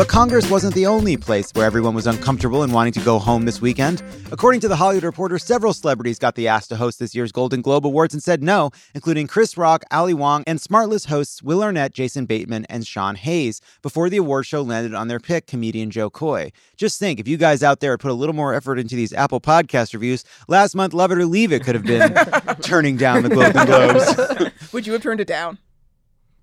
[0.00, 3.44] But Congress wasn't the only place where everyone was uncomfortable and wanting to go home
[3.44, 4.02] this weekend.
[4.32, 7.60] According to The Hollywood Reporter, several celebrities got the ask to host this year's Golden
[7.60, 11.92] Globe Awards and said no, including Chris Rock, Ali Wong, and Smartless hosts Will Arnett,
[11.92, 16.08] Jason Bateman, and Sean Hayes, before the award show landed on their pick, comedian Jo
[16.08, 16.50] Koy.
[16.78, 19.12] Just think, if you guys out there had put a little more effort into these
[19.12, 22.14] Apple Podcast reviews, last month Love It or Leave It could have been
[22.62, 24.50] turning down the Golden Globes.
[24.72, 25.58] Would you have turned it down?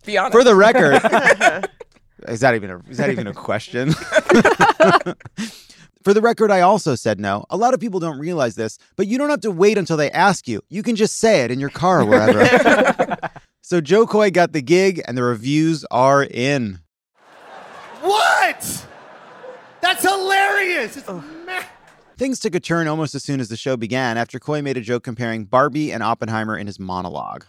[0.05, 0.33] Be honest.
[0.33, 1.01] For the record,
[2.27, 3.93] is that even a is that even a question?
[6.03, 7.45] For the record, I also said no.
[7.49, 10.09] A lot of people don't realize this, but you don't have to wait until they
[10.11, 10.61] ask you.
[10.69, 13.17] You can just say it in your car or wherever.
[13.61, 16.79] so Jo Koy got the gig, and the reviews are in.
[18.01, 18.85] What?
[19.81, 20.95] That's hilarious.
[20.97, 21.63] It's ma-
[22.17, 24.81] Things took a turn almost as soon as the show began after Koy made a
[24.81, 27.43] joke comparing Barbie and Oppenheimer in his monologue.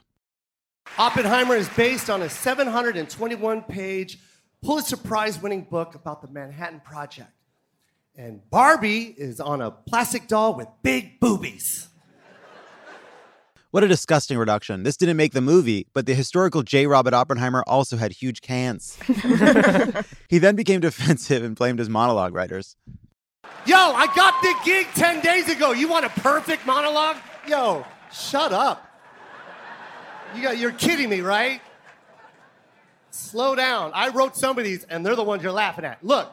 [0.99, 4.19] Oppenheimer is based on a 721 page
[4.63, 7.31] Pulitzer Prize winning book about the Manhattan Project.
[8.17, 11.89] And Barbie is on a plastic doll with big boobies.
[13.71, 14.83] What a disgusting reduction.
[14.83, 16.87] This didn't make the movie, but the historical J.
[16.87, 18.99] Robert Oppenheimer also had huge cans.
[20.29, 22.77] he then became defensive and blamed his monologue writers.
[23.67, 25.73] Yo, I got the gig 10 days ago.
[25.73, 27.19] You want a perfect monologue?
[27.47, 28.85] Yo, shut up.
[30.35, 31.61] You got, you're kidding me, right?
[33.19, 33.91] Slow down.
[33.95, 36.03] I wrote some of these, and they're the ones you're laughing at.
[36.05, 36.33] Look.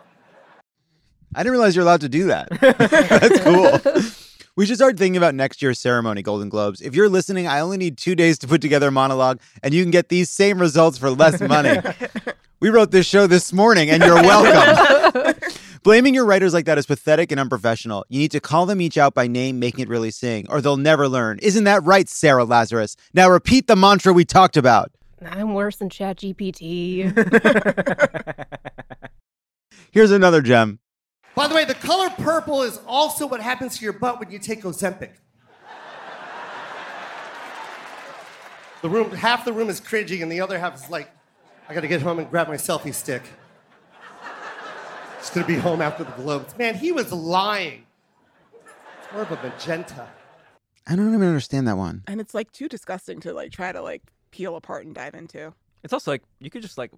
[1.34, 2.48] I didn't realize you're allowed to do that.
[2.62, 4.13] That's cool.
[4.56, 6.80] We should start thinking about next year's ceremony, Golden Globes.
[6.82, 9.84] If you're listening, I only need two days to put together a monologue, and you
[9.84, 11.80] can get these same results for less money.
[12.62, 15.34] we wrote this show this morning, and you're welcome.
[15.84, 18.06] Blaming your writers like that is pathetic and unprofessional.
[18.10, 20.78] You need to call them each out by name, making it really sing, or they'll
[20.78, 21.39] never learn.
[21.39, 22.95] Isn't that right, Sarah Lazarus?
[23.13, 24.91] Now repeat the mantra we talked about.
[25.28, 27.12] I'm worse than ChatGPT.
[29.92, 30.80] Here's another gem.
[31.36, 34.40] By the way, the color purple is also what happens to your butt when you
[34.40, 35.12] take Ozempic.
[38.82, 41.10] The room, half the room is cringing, and the other half is like,
[41.68, 43.24] I gotta get home and grab my selfie stick.
[45.18, 46.56] Just gonna be home after the globes.
[46.58, 47.84] Man, he was lying.
[49.02, 50.08] It's more of a magenta.
[50.86, 52.04] I don't even understand that one.
[52.06, 54.04] and it's like too disgusting to like try to like
[54.36, 55.54] peel apart and dive into.
[55.84, 56.91] It's also like you could just like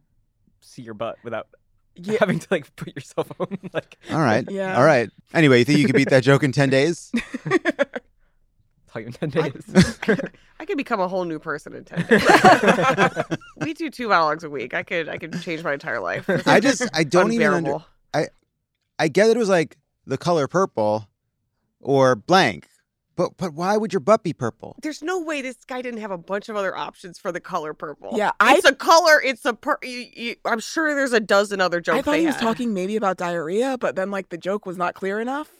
[0.62, 1.48] see your butt without
[1.96, 2.18] Yeah.
[2.20, 3.58] having to like put yourself on.
[3.74, 3.98] like.
[4.12, 4.50] All right.
[4.50, 4.78] Yeah.
[4.78, 5.10] All right.
[5.34, 7.12] Anyway, you think you could beat that joke in 10 days?
[8.92, 10.00] Tell you in ten days.
[10.60, 12.24] I could become a whole new person in ten days.
[13.58, 14.74] we do two monologues a week.
[14.74, 16.26] I could I could change my entire life.
[16.26, 17.80] This I just, I don't even under.
[18.14, 18.28] I,
[18.98, 21.10] I get it was like the color purple
[21.82, 22.70] or blank,
[23.18, 24.78] but, but why would your butt be purple?
[24.82, 27.74] There's no way this guy didn't have a bunch of other options for the color
[27.74, 28.12] purple.
[28.16, 29.22] Yeah, I- it's a color.
[29.22, 29.78] It's a per.
[29.84, 31.98] You, you, I'm sure there's a dozen other jokes.
[31.98, 34.78] I thought they he was talking maybe about diarrhea, but then like the joke was
[34.78, 35.52] not clear enough.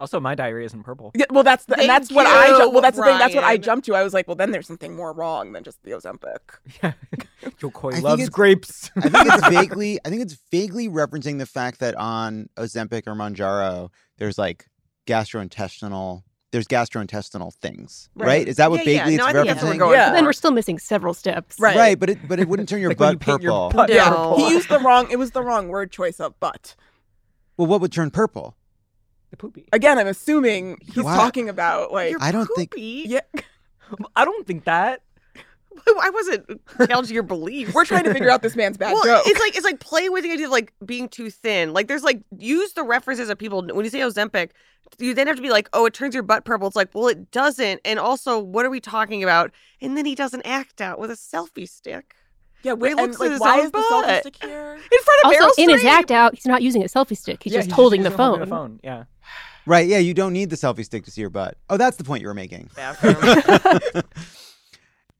[0.00, 1.12] Also, my diarrhea isn't purple.
[1.14, 3.16] Yeah, well, that's the, and Thank that's what I ju- well that's the thing.
[3.16, 3.94] That's what I jumped to.
[3.94, 6.38] I was like, well, then there's something more wrong than just the Ozempic.
[7.58, 8.90] Jo Koy I loves grapes.
[8.96, 13.14] I think it's vaguely, I think it's vaguely referencing the fact that on Ozempic or
[13.14, 14.66] Mounjaro, there's like
[15.06, 16.22] gastrointestinal,
[16.54, 18.26] there's gastrointestinal things, right?
[18.26, 18.48] Right.
[18.48, 18.98] Is that what Yeah, yeah.
[19.04, 19.92] vaguely No, it's think that's what we're referencing?
[19.92, 20.08] Yeah.
[20.10, 21.58] But then we're still missing several steps.
[21.58, 21.76] Right.
[21.76, 23.76] Right, but it but it wouldn't turn your Like when you butt paint your purple.
[23.76, 24.08] butt Yeah.
[24.08, 24.36] purple.
[24.36, 25.10] He used the wrong.
[25.10, 26.76] It was the wrong word choice of butt.
[27.56, 28.56] Well, what would turn purple?
[29.30, 29.66] the poopy.
[29.72, 31.16] Again, I'm assuming he's Wow.
[31.16, 33.20] talking about like I don't think- yeah.
[34.16, 35.02] I don't think that.
[36.00, 37.74] I wasn't challenging your beliefs.
[37.74, 39.22] We're trying to figure out this man's bad well, joke.
[39.26, 41.72] It's like it's like play with the idea of like being too thin.
[41.72, 44.50] Like there's like use the references of people when you say Ozempic,
[44.98, 46.66] you then have to be like, oh, it turns your butt purple.
[46.66, 47.80] It's like, well, it doesn't.
[47.84, 49.50] And also, what are we talking about?
[49.80, 52.14] And then he does an act out with a selfie stick.
[52.62, 54.20] Yeah, where he and, looks like, his why own is the selfie butt.
[54.20, 54.74] stick here?
[54.92, 57.42] in front of Also, Meryl in his act out, he's not using a selfie stick.
[57.42, 58.40] He's Yeah, just he's holding the he's phone.
[58.40, 58.80] the phone.
[58.82, 59.04] Yeah.
[59.66, 59.86] Right.
[59.86, 59.98] Yeah.
[59.98, 61.58] You don't need the selfie stick to see your butt.
[61.68, 62.70] Oh, that's the point you were making.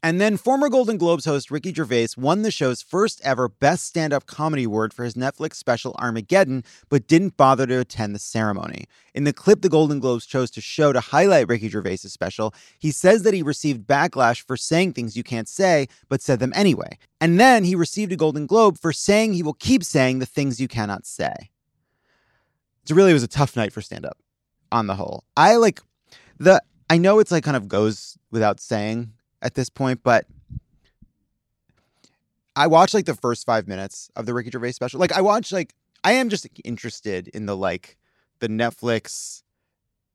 [0.05, 4.13] And then former Golden Globes host Ricky Gervais won the show's first ever Best Stand
[4.13, 8.85] Up Comedy Award for his Netflix special Armageddon, but didn't bother to attend the ceremony.
[9.15, 12.91] In the clip the Golden Globes chose to show to highlight Ricky Gervais' special, he
[12.91, 16.99] says that he received backlash for saying things you can't say, but said them anyway.
[17.19, 20.61] And then he received a Golden Globe for saying he will keep saying the things
[20.61, 21.49] you cannot say.
[22.85, 24.19] So really, it was a tough night for stand up
[24.71, 25.25] on the whole.
[25.35, 25.81] I like
[26.37, 30.27] the, I know it's like kind of goes without saying at this point, but
[32.57, 34.99] I watched like the first five minutes of the Ricky Gervais special.
[34.99, 37.97] Like I watched like I am just interested in the like
[38.41, 39.43] the Netflix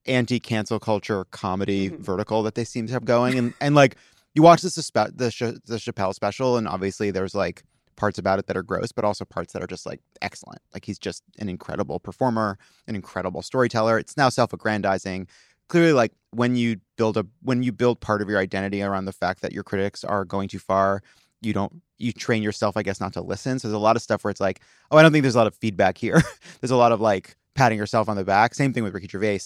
[0.05, 2.01] anti-cancel culture comedy mm-hmm.
[2.01, 3.95] vertical that they seem to have going, and and like
[4.33, 7.63] you watch this suspe- the Ch- the Chappelle special, and obviously there's like
[7.95, 10.61] parts about it that are gross, but also parts that are just like excellent.
[10.73, 13.99] Like he's just an incredible performer, an incredible storyteller.
[13.99, 15.27] It's now self-aggrandizing
[15.69, 19.13] clearly like when you build a when you build part of your identity around the
[19.13, 21.01] fact that your critics are going too far
[21.41, 23.58] you don't you train yourself i guess not to listen.
[23.60, 25.38] So there's a lot of stuff where it's like oh i don't think there's a
[25.38, 26.21] lot of feedback here.
[26.62, 28.53] There's a lot of like patting yourself on the back.
[28.53, 29.39] Same thing with ricky gervais.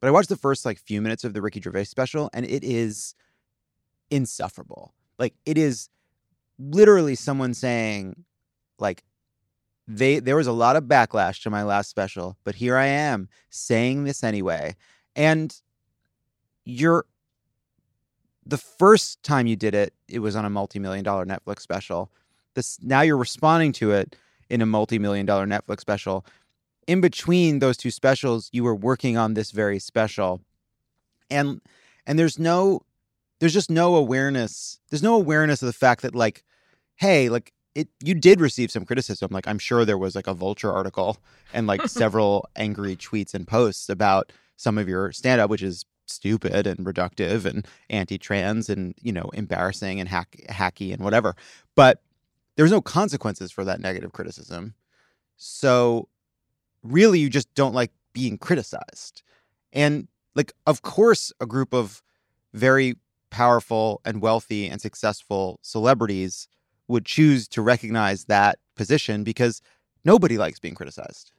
[0.00, 2.64] But i watched the first like few minutes of the ricky gervais special and it
[2.64, 3.14] is
[4.10, 4.94] insufferable.
[5.18, 5.88] Like it is
[6.58, 8.24] literally someone saying
[8.78, 9.04] like
[9.86, 13.28] they there was a lot of backlash to my last special but here i am
[13.50, 14.74] saying this anyway.
[15.14, 15.54] And
[16.66, 17.06] you're
[18.44, 22.10] the first time you did it, it was on a multi-million dollar Netflix special.
[22.54, 24.16] This now you're responding to it
[24.50, 26.26] in a multi-million dollar Netflix special.
[26.86, 30.42] In between those two specials, you were working on this very special.
[31.30, 31.60] And
[32.06, 32.82] and there's no
[33.40, 34.78] there's just no awareness.
[34.90, 36.44] There's no awareness of the fact that like
[36.96, 39.28] hey, like it you did receive some criticism.
[39.30, 41.18] Like I'm sure there was like a vulture article
[41.52, 45.84] and like several angry tweets and posts about some of your stand up, which is
[46.06, 51.34] stupid and reductive and anti-trans and you know embarrassing and hack, hacky and whatever
[51.74, 52.00] but
[52.56, 54.74] there's no consequences for that negative criticism.
[55.36, 56.08] So
[56.82, 59.22] really you just don't like being criticized.
[59.72, 62.02] And like of course a group of
[62.54, 62.96] very
[63.30, 66.48] powerful and wealthy and successful celebrities
[66.88, 69.60] would choose to recognize that position because
[70.04, 71.32] nobody likes being criticized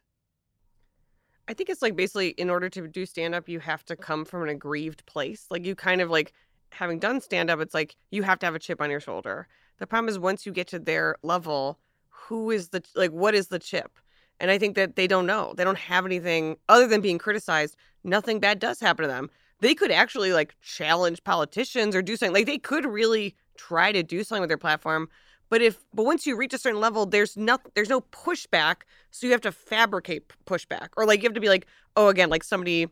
[1.48, 4.26] I think it's like basically in order to do stand up, you have to come
[4.26, 5.46] from an aggrieved place.
[5.50, 6.34] Like you kind of like
[6.72, 9.48] having done stand up, it's like you have to have a chip on your shoulder.
[9.80, 11.80] The problem is once you get to their level,
[12.10, 13.98] who is the like what is the chip?
[14.40, 15.54] And I think that they don't know.
[15.56, 17.76] They don't have anything other than being criticized.
[18.04, 19.30] Nothing bad does happen to them.
[19.60, 22.34] They could actually like challenge politicians or do something.
[22.34, 25.10] Like they could really try to do something with their platform.
[25.50, 28.78] But if but once you reach a certain level, there's no there's no pushback,
[29.12, 32.30] so you have to fabricate pushback, or like you have to be like, oh, again,
[32.30, 32.88] like somebody,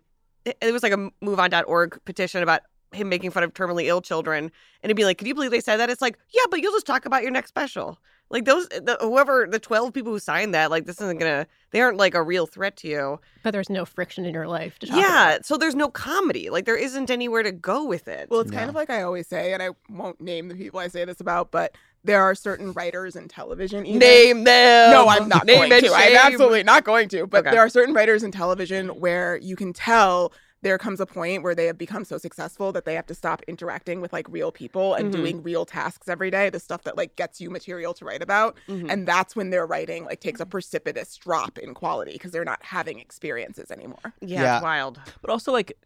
[0.45, 2.61] it, it was like a MoveOn.org petition about
[2.93, 4.51] him making fun of terminally ill children, and
[4.83, 5.89] it'd be like, can you believe they said that?
[5.89, 7.99] It's like, yeah, but you'll just talk about your next special.
[8.31, 11.81] Like those, the, whoever the twelve people who signed that, like this isn't gonna, they
[11.81, 13.19] aren't like a real threat to you.
[13.43, 15.45] But there's no friction in your life to talk Yeah, about.
[15.45, 16.49] so there's no comedy.
[16.49, 18.29] Like there isn't anywhere to go with it.
[18.31, 20.87] Well, it's kind of like I always say, and I won't name the people I
[20.87, 23.85] say this about, but there are certain writers in television.
[23.85, 24.91] even- Name them.
[24.91, 25.91] No, I'm not Name going and to.
[25.93, 27.25] I'm absolutely not going to.
[27.27, 27.51] But Okay.
[27.51, 31.53] there are certain writers in television where you can tell there comes a point where
[31.53, 34.95] they have become so successful that they have to stop interacting with like real people
[34.95, 35.17] and Mhm.
[35.17, 38.55] doing real tasks every day, the stuff that like gets you material to write about.
[38.67, 38.89] Mhm.
[38.91, 42.63] And that's when their writing like takes a precipitous drop in quality because they're not
[42.63, 44.13] having experiences anymore.
[44.21, 44.99] Yeah, it's wild.
[45.21, 45.77] But also like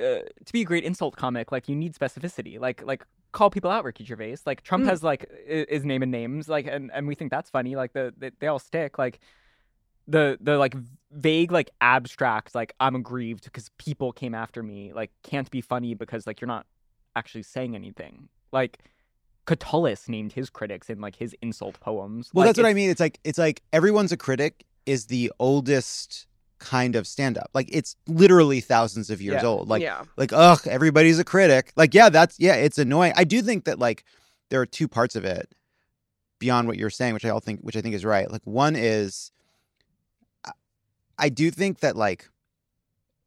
[0.00, 2.58] uh, to be a great insult comic, like you need specificity.
[2.58, 4.38] Like like call people out, Ricky Gervais.
[4.46, 4.88] Like Trump Mm.
[4.88, 7.76] has like i- is naming names, like and and we think that's funny.
[7.76, 8.98] Like the, the they all stick.
[8.98, 9.20] Like
[10.08, 10.74] the the like
[11.12, 14.92] vague like abstract like I'm aggrieved because people came after me.
[14.92, 16.66] Like can't be funny because like you're not
[17.14, 18.28] actually saying anything.
[18.52, 18.78] Like
[19.46, 22.30] Catullus named his critics in like his insult poems.
[22.32, 22.90] Well, Like, that's what I mean.
[22.90, 26.26] It's like it's like everyone's a critic is the oldest
[26.60, 27.50] kind of stand up.
[27.54, 29.48] Like it's literally thousands of years Yeah.
[29.48, 29.68] old.
[29.68, 30.04] Like Yeah.
[30.16, 31.72] like ugh, everybody's a critic.
[31.76, 33.12] Like yeah, that's yeah, it's annoying.
[33.16, 34.04] I do think that like
[34.50, 35.52] there are two parts of it
[36.38, 38.30] beyond what you're saying, which I all think which I think is right.
[38.30, 39.32] Like one is
[40.44, 40.52] I-
[41.18, 42.28] I do think that like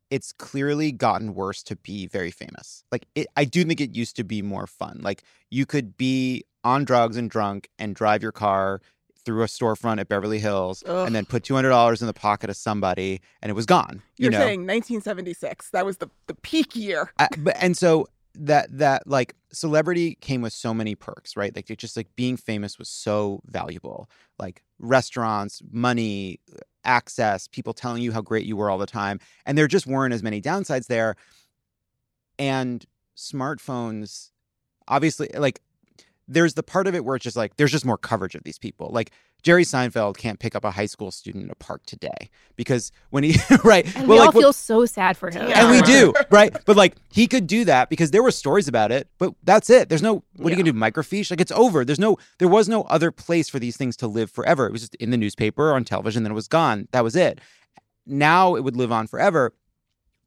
[0.09, 2.83] it's clearly gotten worse to be very famous.
[2.91, 4.99] Like it, I do think it used to be more fun.
[5.01, 8.79] Like you could be on drugs and drunk and drive your car
[9.25, 11.05] through a storefront at Beverly Hills Ugh.
[11.07, 14.01] and then put two hundred dollars in the pocket of somebody and it was gone.
[14.17, 15.69] You You're know, saying 1976.
[15.71, 17.11] That was the, the peak year.
[17.19, 21.55] I- but and so that that like celebrity came with so many perks, right?
[21.55, 24.09] Like it just like being famous was so valuable.
[24.39, 26.39] Like restaurants, money,
[26.83, 30.13] access, people telling you how great you were all the time, and there just weren't
[30.13, 31.15] as many downsides there.
[32.39, 32.83] And
[33.15, 34.31] smartphones,
[34.87, 35.61] obviously, like
[36.27, 38.57] there's the part of it where it's just like there's just more coverage of these
[38.57, 38.89] people.
[38.93, 39.11] Like
[39.41, 43.25] Jerry Seinfeld can't pick up a high school student in a park today because when
[43.25, 45.51] he right, And well, we all like, what- feel so sad for him.
[45.53, 46.55] and we do, right?
[46.65, 49.89] But like he could do that because there were stories about it, but that's it.
[49.89, 51.29] There's no what are you gonna do, microfiche?
[51.29, 51.83] Like it's over.
[51.83, 54.65] There's no there was no other place for these things to live forever.
[54.65, 56.87] It was just in the newspaper or on television, then it was gone.
[56.93, 57.39] That was it.
[58.05, 59.51] Now it would live on forever.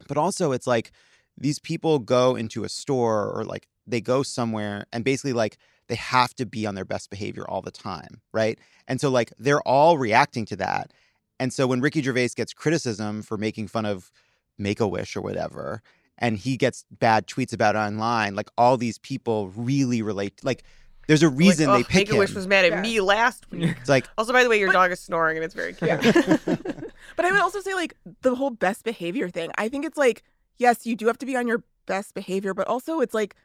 [0.09, 0.93] But also it's like
[1.39, 5.57] these people go into a store or like they go somewhere and basically like
[5.89, 8.59] they have to be on their best behavior all the time, right?
[8.89, 10.93] And so like they're all reacting to that.
[11.39, 14.11] And so when Ricky Gervais gets criticism for making fun of
[14.59, 15.83] Make a Wish or whatever,
[16.19, 20.43] and he gets bad tweets about it online, like all these people really relate.
[20.43, 20.65] Like
[21.07, 23.77] there's a reason like, they pick Make-A-Wish was mad at me last week.
[23.79, 25.91] It's like Also, by the way, your dog is snoring and it's very cute.
[27.15, 29.51] But I would also say, like, the whole best behavior thing.
[29.57, 30.25] I think it's like,
[30.57, 33.37] yes, you do have to be on your best behavior, but also it's like,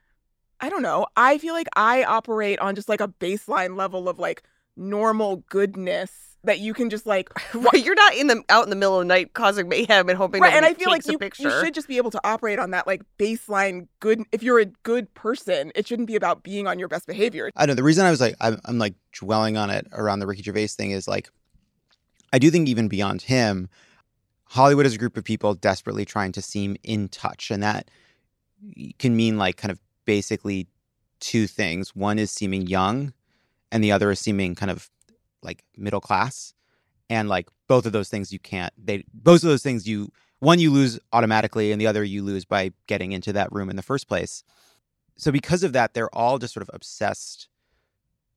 [0.62, 1.07] I don't know.
[1.18, 4.43] I feel like I operate on just like a baseline level of like
[4.78, 6.12] normal goodness
[6.43, 9.01] that you can just like right, you're not in the out in the middle of
[9.01, 10.53] the night causing mayhem and hoping right.
[10.53, 11.43] And I feel like takes a you, picture.
[11.43, 14.24] you should just be able to operate on that like baseline good.
[14.32, 17.51] If you're a good person, it shouldn't be about being on your best behavior.
[17.55, 20.28] I know the reason I was like I'm, I'm like dwelling on it around the
[20.28, 21.30] Ricky Gervais thing is like
[22.34, 23.68] I do think even beyond him,
[24.45, 27.89] Hollywood is a group of people desperately trying to seem in touch, and that
[28.99, 29.80] can mean like kind of
[30.12, 30.68] basically
[31.22, 31.95] two things.
[31.95, 33.14] One is seeming young,
[33.72, 34.89] and the other is seeming kind of
[35.41, 36.53] like middle class.
[37.09, 40.59] And like both of those things you can't they both of those things you one
[40.59, 43.82] you lose automatically and the other you lose by getting into that room in the
[43.82, 44.43] first place.
[45.16, 47.47] So because of that, they're all just sort of obsessed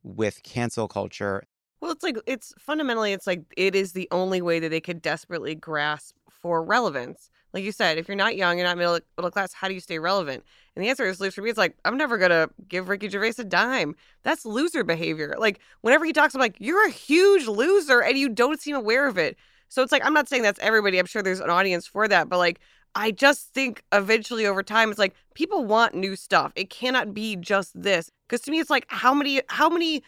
[0.04, 1.42] with cancel culture.
[1.80, 5.02] Well, it's like it's fundamentally it's like it is the only way that they could
[5.02, 7.30] desperately grasp for relevance.
[7.54, 9.80] Like you said, if you're not young, you're not middle middle class, how do you
[9.80, 10.44] stay relevant?
[10.74, 13.34] And the answer is, least for me, it's like I'm never gonna give Ricky Gervais
[13.38, 13.94] a dime.
[14.24, 15.36] That's loser behavior.
[15.38, 19.06] Like whenever he talks, I'm like, you're a huge loser, and you don't seem aware
[19.06, 19.38] of it.
[19.68, 20.98] So it's like I'm not saying that's everybody.
[20.98, 22.58] I'm sure there's an audience for that, but like
[22.96, 26.52] I just think eventually over time, it's like people want new stuff.
[26.56, 28.10] It cannot be just this.
[28.28, 30.02] Because to me, it's like how many how many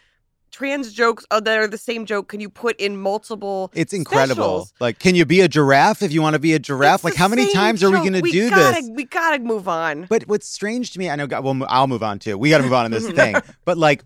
[0.57, 4.65] trans jokes that are the same joke can you put in multiple It's incredible.
[4.65, 4.73] specials?
[4.79, 7.03] Like, can you be a giraffe if you want to be a giraffe?
[7.03, 8.89] like, how many times are we going to We do gotta, this?
[8.89, 10.07] We gotta move on.
[10.09, 12.39] But what's strange to me, I know, well, I'll move on too.
[12.39, 13.35] We got to move on in this thing.
[13.65, 14.03] But like,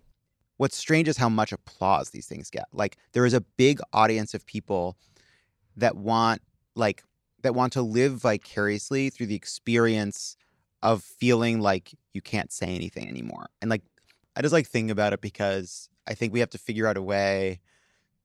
[0.58, 2.66] what's strange is how much applause these things get.
[2.74, 4.98] Like, there is a big audience of people
[5.78, 6.42] that want,
[6.76, 7.02] like,
[7.44, 10.36] that want to live vicariously through the experience
[10.84, 13.48] of feeling like you can't say anything anymore.
[13.62, 13.84] And like,
[14.36, 17.02] I just like think about it because I think we have to figure out a
[17.02, 17.62] way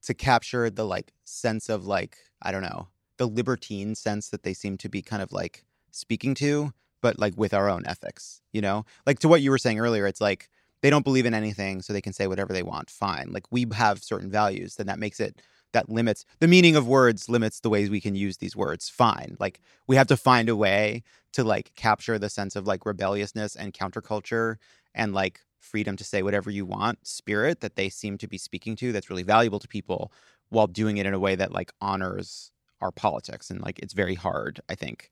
[0.03, 4.55] to capture the like sense of like, I don't know, the libertine sense that they
[4.55, 8.61] seem to be kind of like speaking to, but like with our own ethics, you
[8.61, 8.85] know?
[9.07, 10.51] Like to what you were saying earlier, it's like
[10.83, 12.91] they don't believe in anything, so they can say whatever they want.
[12.91, 13.31] Fine.
[13.31, 15.41] Like we have certain values, then that makes it
[15.73, 18.89] that limits the meaning of words limits the ways we can use these words.
[18.89, 19.37] Fine.
[19.39, 21.03] Like we have to find a way
[21.33, 24.57] to like capture the sense of like rebelliousness and counterculture
[24.95, 28.77] and like freedom to say whatever you want spirit that they seem to be speaking
[28.77, 30.13] to that's really valuable to people
[30.49, 34.15] while doing it in a way that like honors our politics and like it's very
[34.15, 35.11] hard i think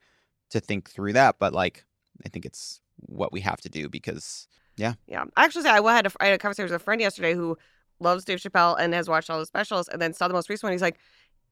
[0.51, 1.85] to think through that but like
[2.25, 4.47] i think it's what we have to do because
[4.77, 5.25] yeah Yeah.
[5.37, 7.59] Actually, I had a, I had a conversation with a friend yesterday who
[8.01, 10.65] loves Dave Chappelle and has watched all the specials and then saw the most recent
[10.65, 10.73] one.
[10.73, 10.99] He's like,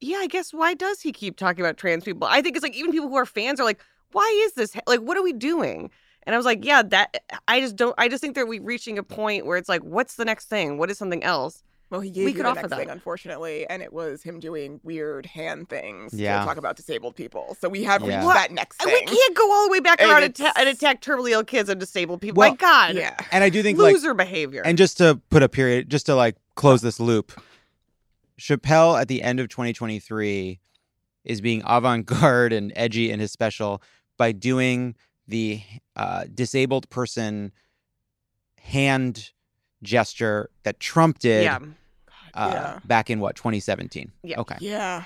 [0.00, 2.26] yeah, I guess why does he keep talking about trans people?
[2.28, 3.80] I think it's like even people who are fans are like,
[4.12, 4.76] why is this?
[4.86, 5.90] Like, what are we doing?
[6.24, 7.94] And I was like, yeah, that I just don't.
[7.98, 10.78] I just think that we're reaching a point where it's like, what's the next thing?
[10.78, 11.62] What is something else?
[11.92, 12.78] Well, he gave we you could the offer next that.
[12.78, 16.38] thing, unfortunately, and it was him doing weird hand things Yeah.
[16.40, 17.54] to talk about disabled people.
[17.60, 18.20] So we have Yeah.
[18.22, 18.94] reached that next thing.
[18.94, 21.68] we can't go all the way back And around and, and attack terminally ill kids
[21.68, 22.40] and disabled people.
[22.40, 23.14] Well, My God, yeah.
[23.30, 24.62] and i do think like loser behavior.
[24.64, 27.38] And just to put a period, just to like close this loop,
[28.40, 30.58] Chappelle at the end of 2023
[31.24, 33.82] is being avant garde and edgy in his special
[34.16, 34.94] by doing
[35.28, 35.60] the
[35.94, 37.52] uh, disabled person
[38.60, 39.30] hand
[39.82, 41.58] gesture that Trump did yeah,
[42.34, 42.78] uh, yeah.
[42.84, 44.10] back in what 2017.
[44.22, 44.40] Yeah.
[44.40, 44.56] Okay.
[44.60, 45.04] yeah.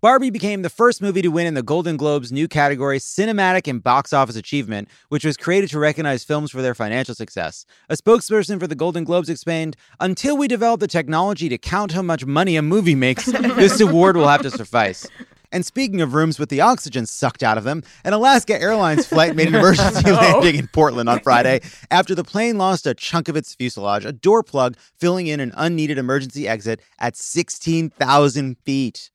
[0.00, 3.82] Barbie became the first movie to win in the Golden Globes new category Cinematic and
[3.82, 7.66] Box Office Achievement, which was created to recognize films for their financial success.
[7.88, 12.02] A spokesperson for the Golden Globes explained Until we develop the technology to count how
[12.02, 15.04] much money a movie makes, this award will have to suffice.
[15.50, 19.34] And speaking of rooms with the oxygen sucked out of them, an Alaska Airlines flight
[19.34, 20.14] made an emergency oh.
[20.14, 24.12] landing in Portland on Friday after the plane lost a chunk of its fuselage, a
[24.12, 29.10] door plug filling in an unneeded emergency exit at 16,000 feet.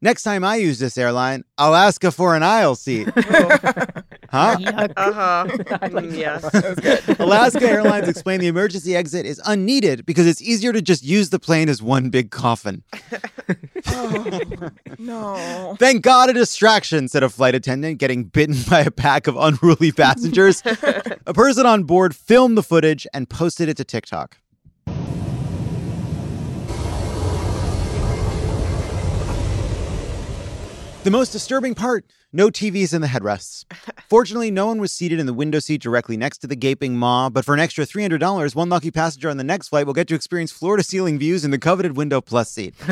[0.00, 3.08] Next time I use this airline, I'll ask for an aisle seat.
[4.36, 4.88] huh?
[4.96, 5.46] Uh-huh.
[5.86, 7.18] Mm, yes.
[7.20, 11.38] Alaska Airlines explained the emergency exit is unneeded because it's easier to just use the
[11.38, 12.82] plane as one big coffin.
[14.98, 15.76] No.
[15.78, 19.92] Thank God a distraction, said a flight attendant getting bitten by a pack of unruly
[19.92, 20.62] passengers.
[21.26, 24.38] a person on board filmed the footage and posted it to TikTok.
[31.06, 33.64] The most disturbing part no TVs in the headrests.
[34.08, 37.30] Fortunately, no one was seated in the window seat directly next to the gaping maw,
[37.30, 40.16] but for an extra $300, one lucky passenger on the next flight will get to
[40.16, 42.74] experience floor to ceiling views in the coveted window plus seat.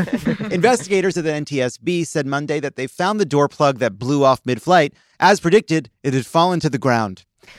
[0.52, 4.40] Investigators at the NTSB said Monday that they found the door plug that blew off
[4.44, 4.94] mid flight.
[5.18, 7.24] As predicted, it had fallen to the ground.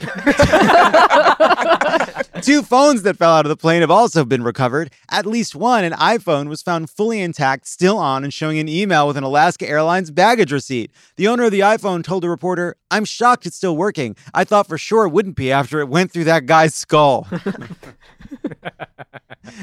[2.42, 4.92] Two phones that fell out of the plane have also been recovered.
[5.10, 9.06] At least one, an iPhone, was found fully intact, still on, and showing an email
[9.06, 10.90] with an Alaska Airlines baggage receipt.
[11.16, 14.16] The owner of the iPhone told a reporter, I'm shocked it's still working.
[14.34, 17.26] I thought for sure it wouldn't be after it went through that guy's skull.
[17.32, 17.46] and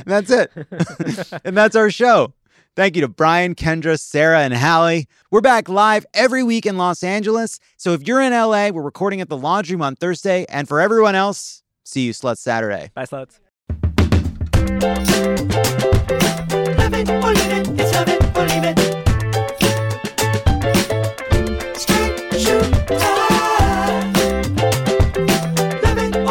[0.05, 0.51] that's it.
[1.43, 2.33] and that's our show.
[2.75, 5.07] Thank you to Brian, Kendra, Sarah, and Hallie.
[5.29, 7.59] We're back live every week in Los Angeles.
[7.77, 10.45] So if you're in LA, we're recording at the Room on Thursday.
[10.49, 12.91] And for everyone else, see you Sluts Saturday.
[12.93, 13.39] Bye, sluts.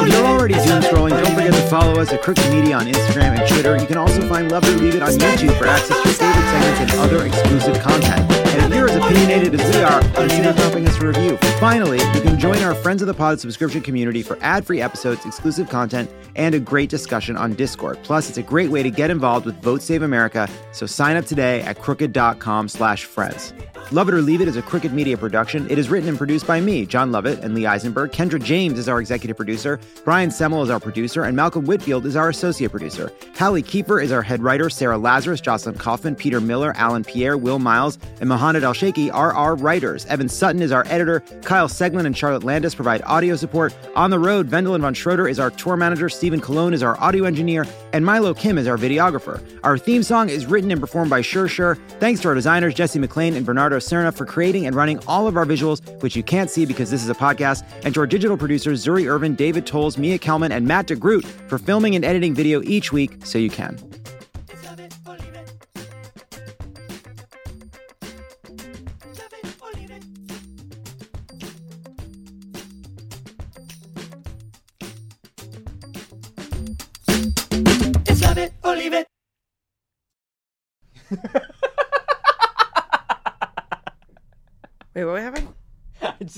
[0.05, 3.39] If you're already doom scrolling, don't forget to follow us at Crooked Media on Instagram
[3.39, 3.77] and Twitter.
[3.77, 6.19] You can also find Love It or Leave It on YouTube for access to favorite
[6.19, 8.52] segments and other exclusive content.
[8.53, 11.37] And you're as opinionated as we are, consider dropping us review.
[11.59, 15.69] Finally, you can join our Friends of the Pod subscription community for ad-free episodes, exclusive
[15.69, 17.99] content, and a great discussion on Discord.
[18.03, 21.25] Plus, it's a great way to get involved with Vote Save America, so sign up
[21.25, 23.53] today at crooked.com slash friends.
[23.91, 25.71] Love It or Leave It is a Crooked Media production.
[25.71, 28.11] It is written and produced by me, Jon Lovett, and Lee Eisenberg.
[28.13, 29.79] Kendra James is our executive producer.
[30.05, 33.13] Brian Semmel is our producer, and Malcolm Whitfield is our associate producer.
[33.37, 34.71] Hallie Kiefer is our head writer.
[34.71, 39.55] Sarah Lazarus, Jocelyn Kaufman, Peter Miller, Alan Pierre, Will Miles, and Mohamed Al are our
[39.55, 40.05] writers.
[40.07, 41.21] Evan Sutton is our editor.
[41.45, 43.73] Kyle Seglin and Charlotte Landis provide audio support.
[43.95, 46.09] On the road, Vendelin von Schroeder is our tour manager.
[46.09, 47.65] Stephen Cologne is our audio engineer.
[47.93, 49.41] And Milo Kim is our videographer.
[49.63, 51.77] Our theme song is written and performed by Sure Sure.
[52.01, 55.37] Thanks to our designers, Jesse McLean and Bernardo Cerna, for creating and running all of
[55.37, 58.37] our visuals, which you can't see because this is a podcast, and to our digital
[58.37, 62.61] producers, Zuri Irvin, David Tolles, Mia Kelman, and Matt DeGroot for filming and editing video
[62.65, 63.79] each week so you can.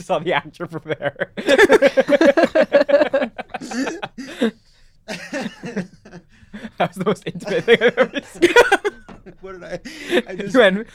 [0.05, 1.33] Saw the actor prepare.
[5.07, 8.55] that was the most intimate thing I've ever seen.
[9.41, 9.81] what did I?
[10.29, 10.89] I just You went,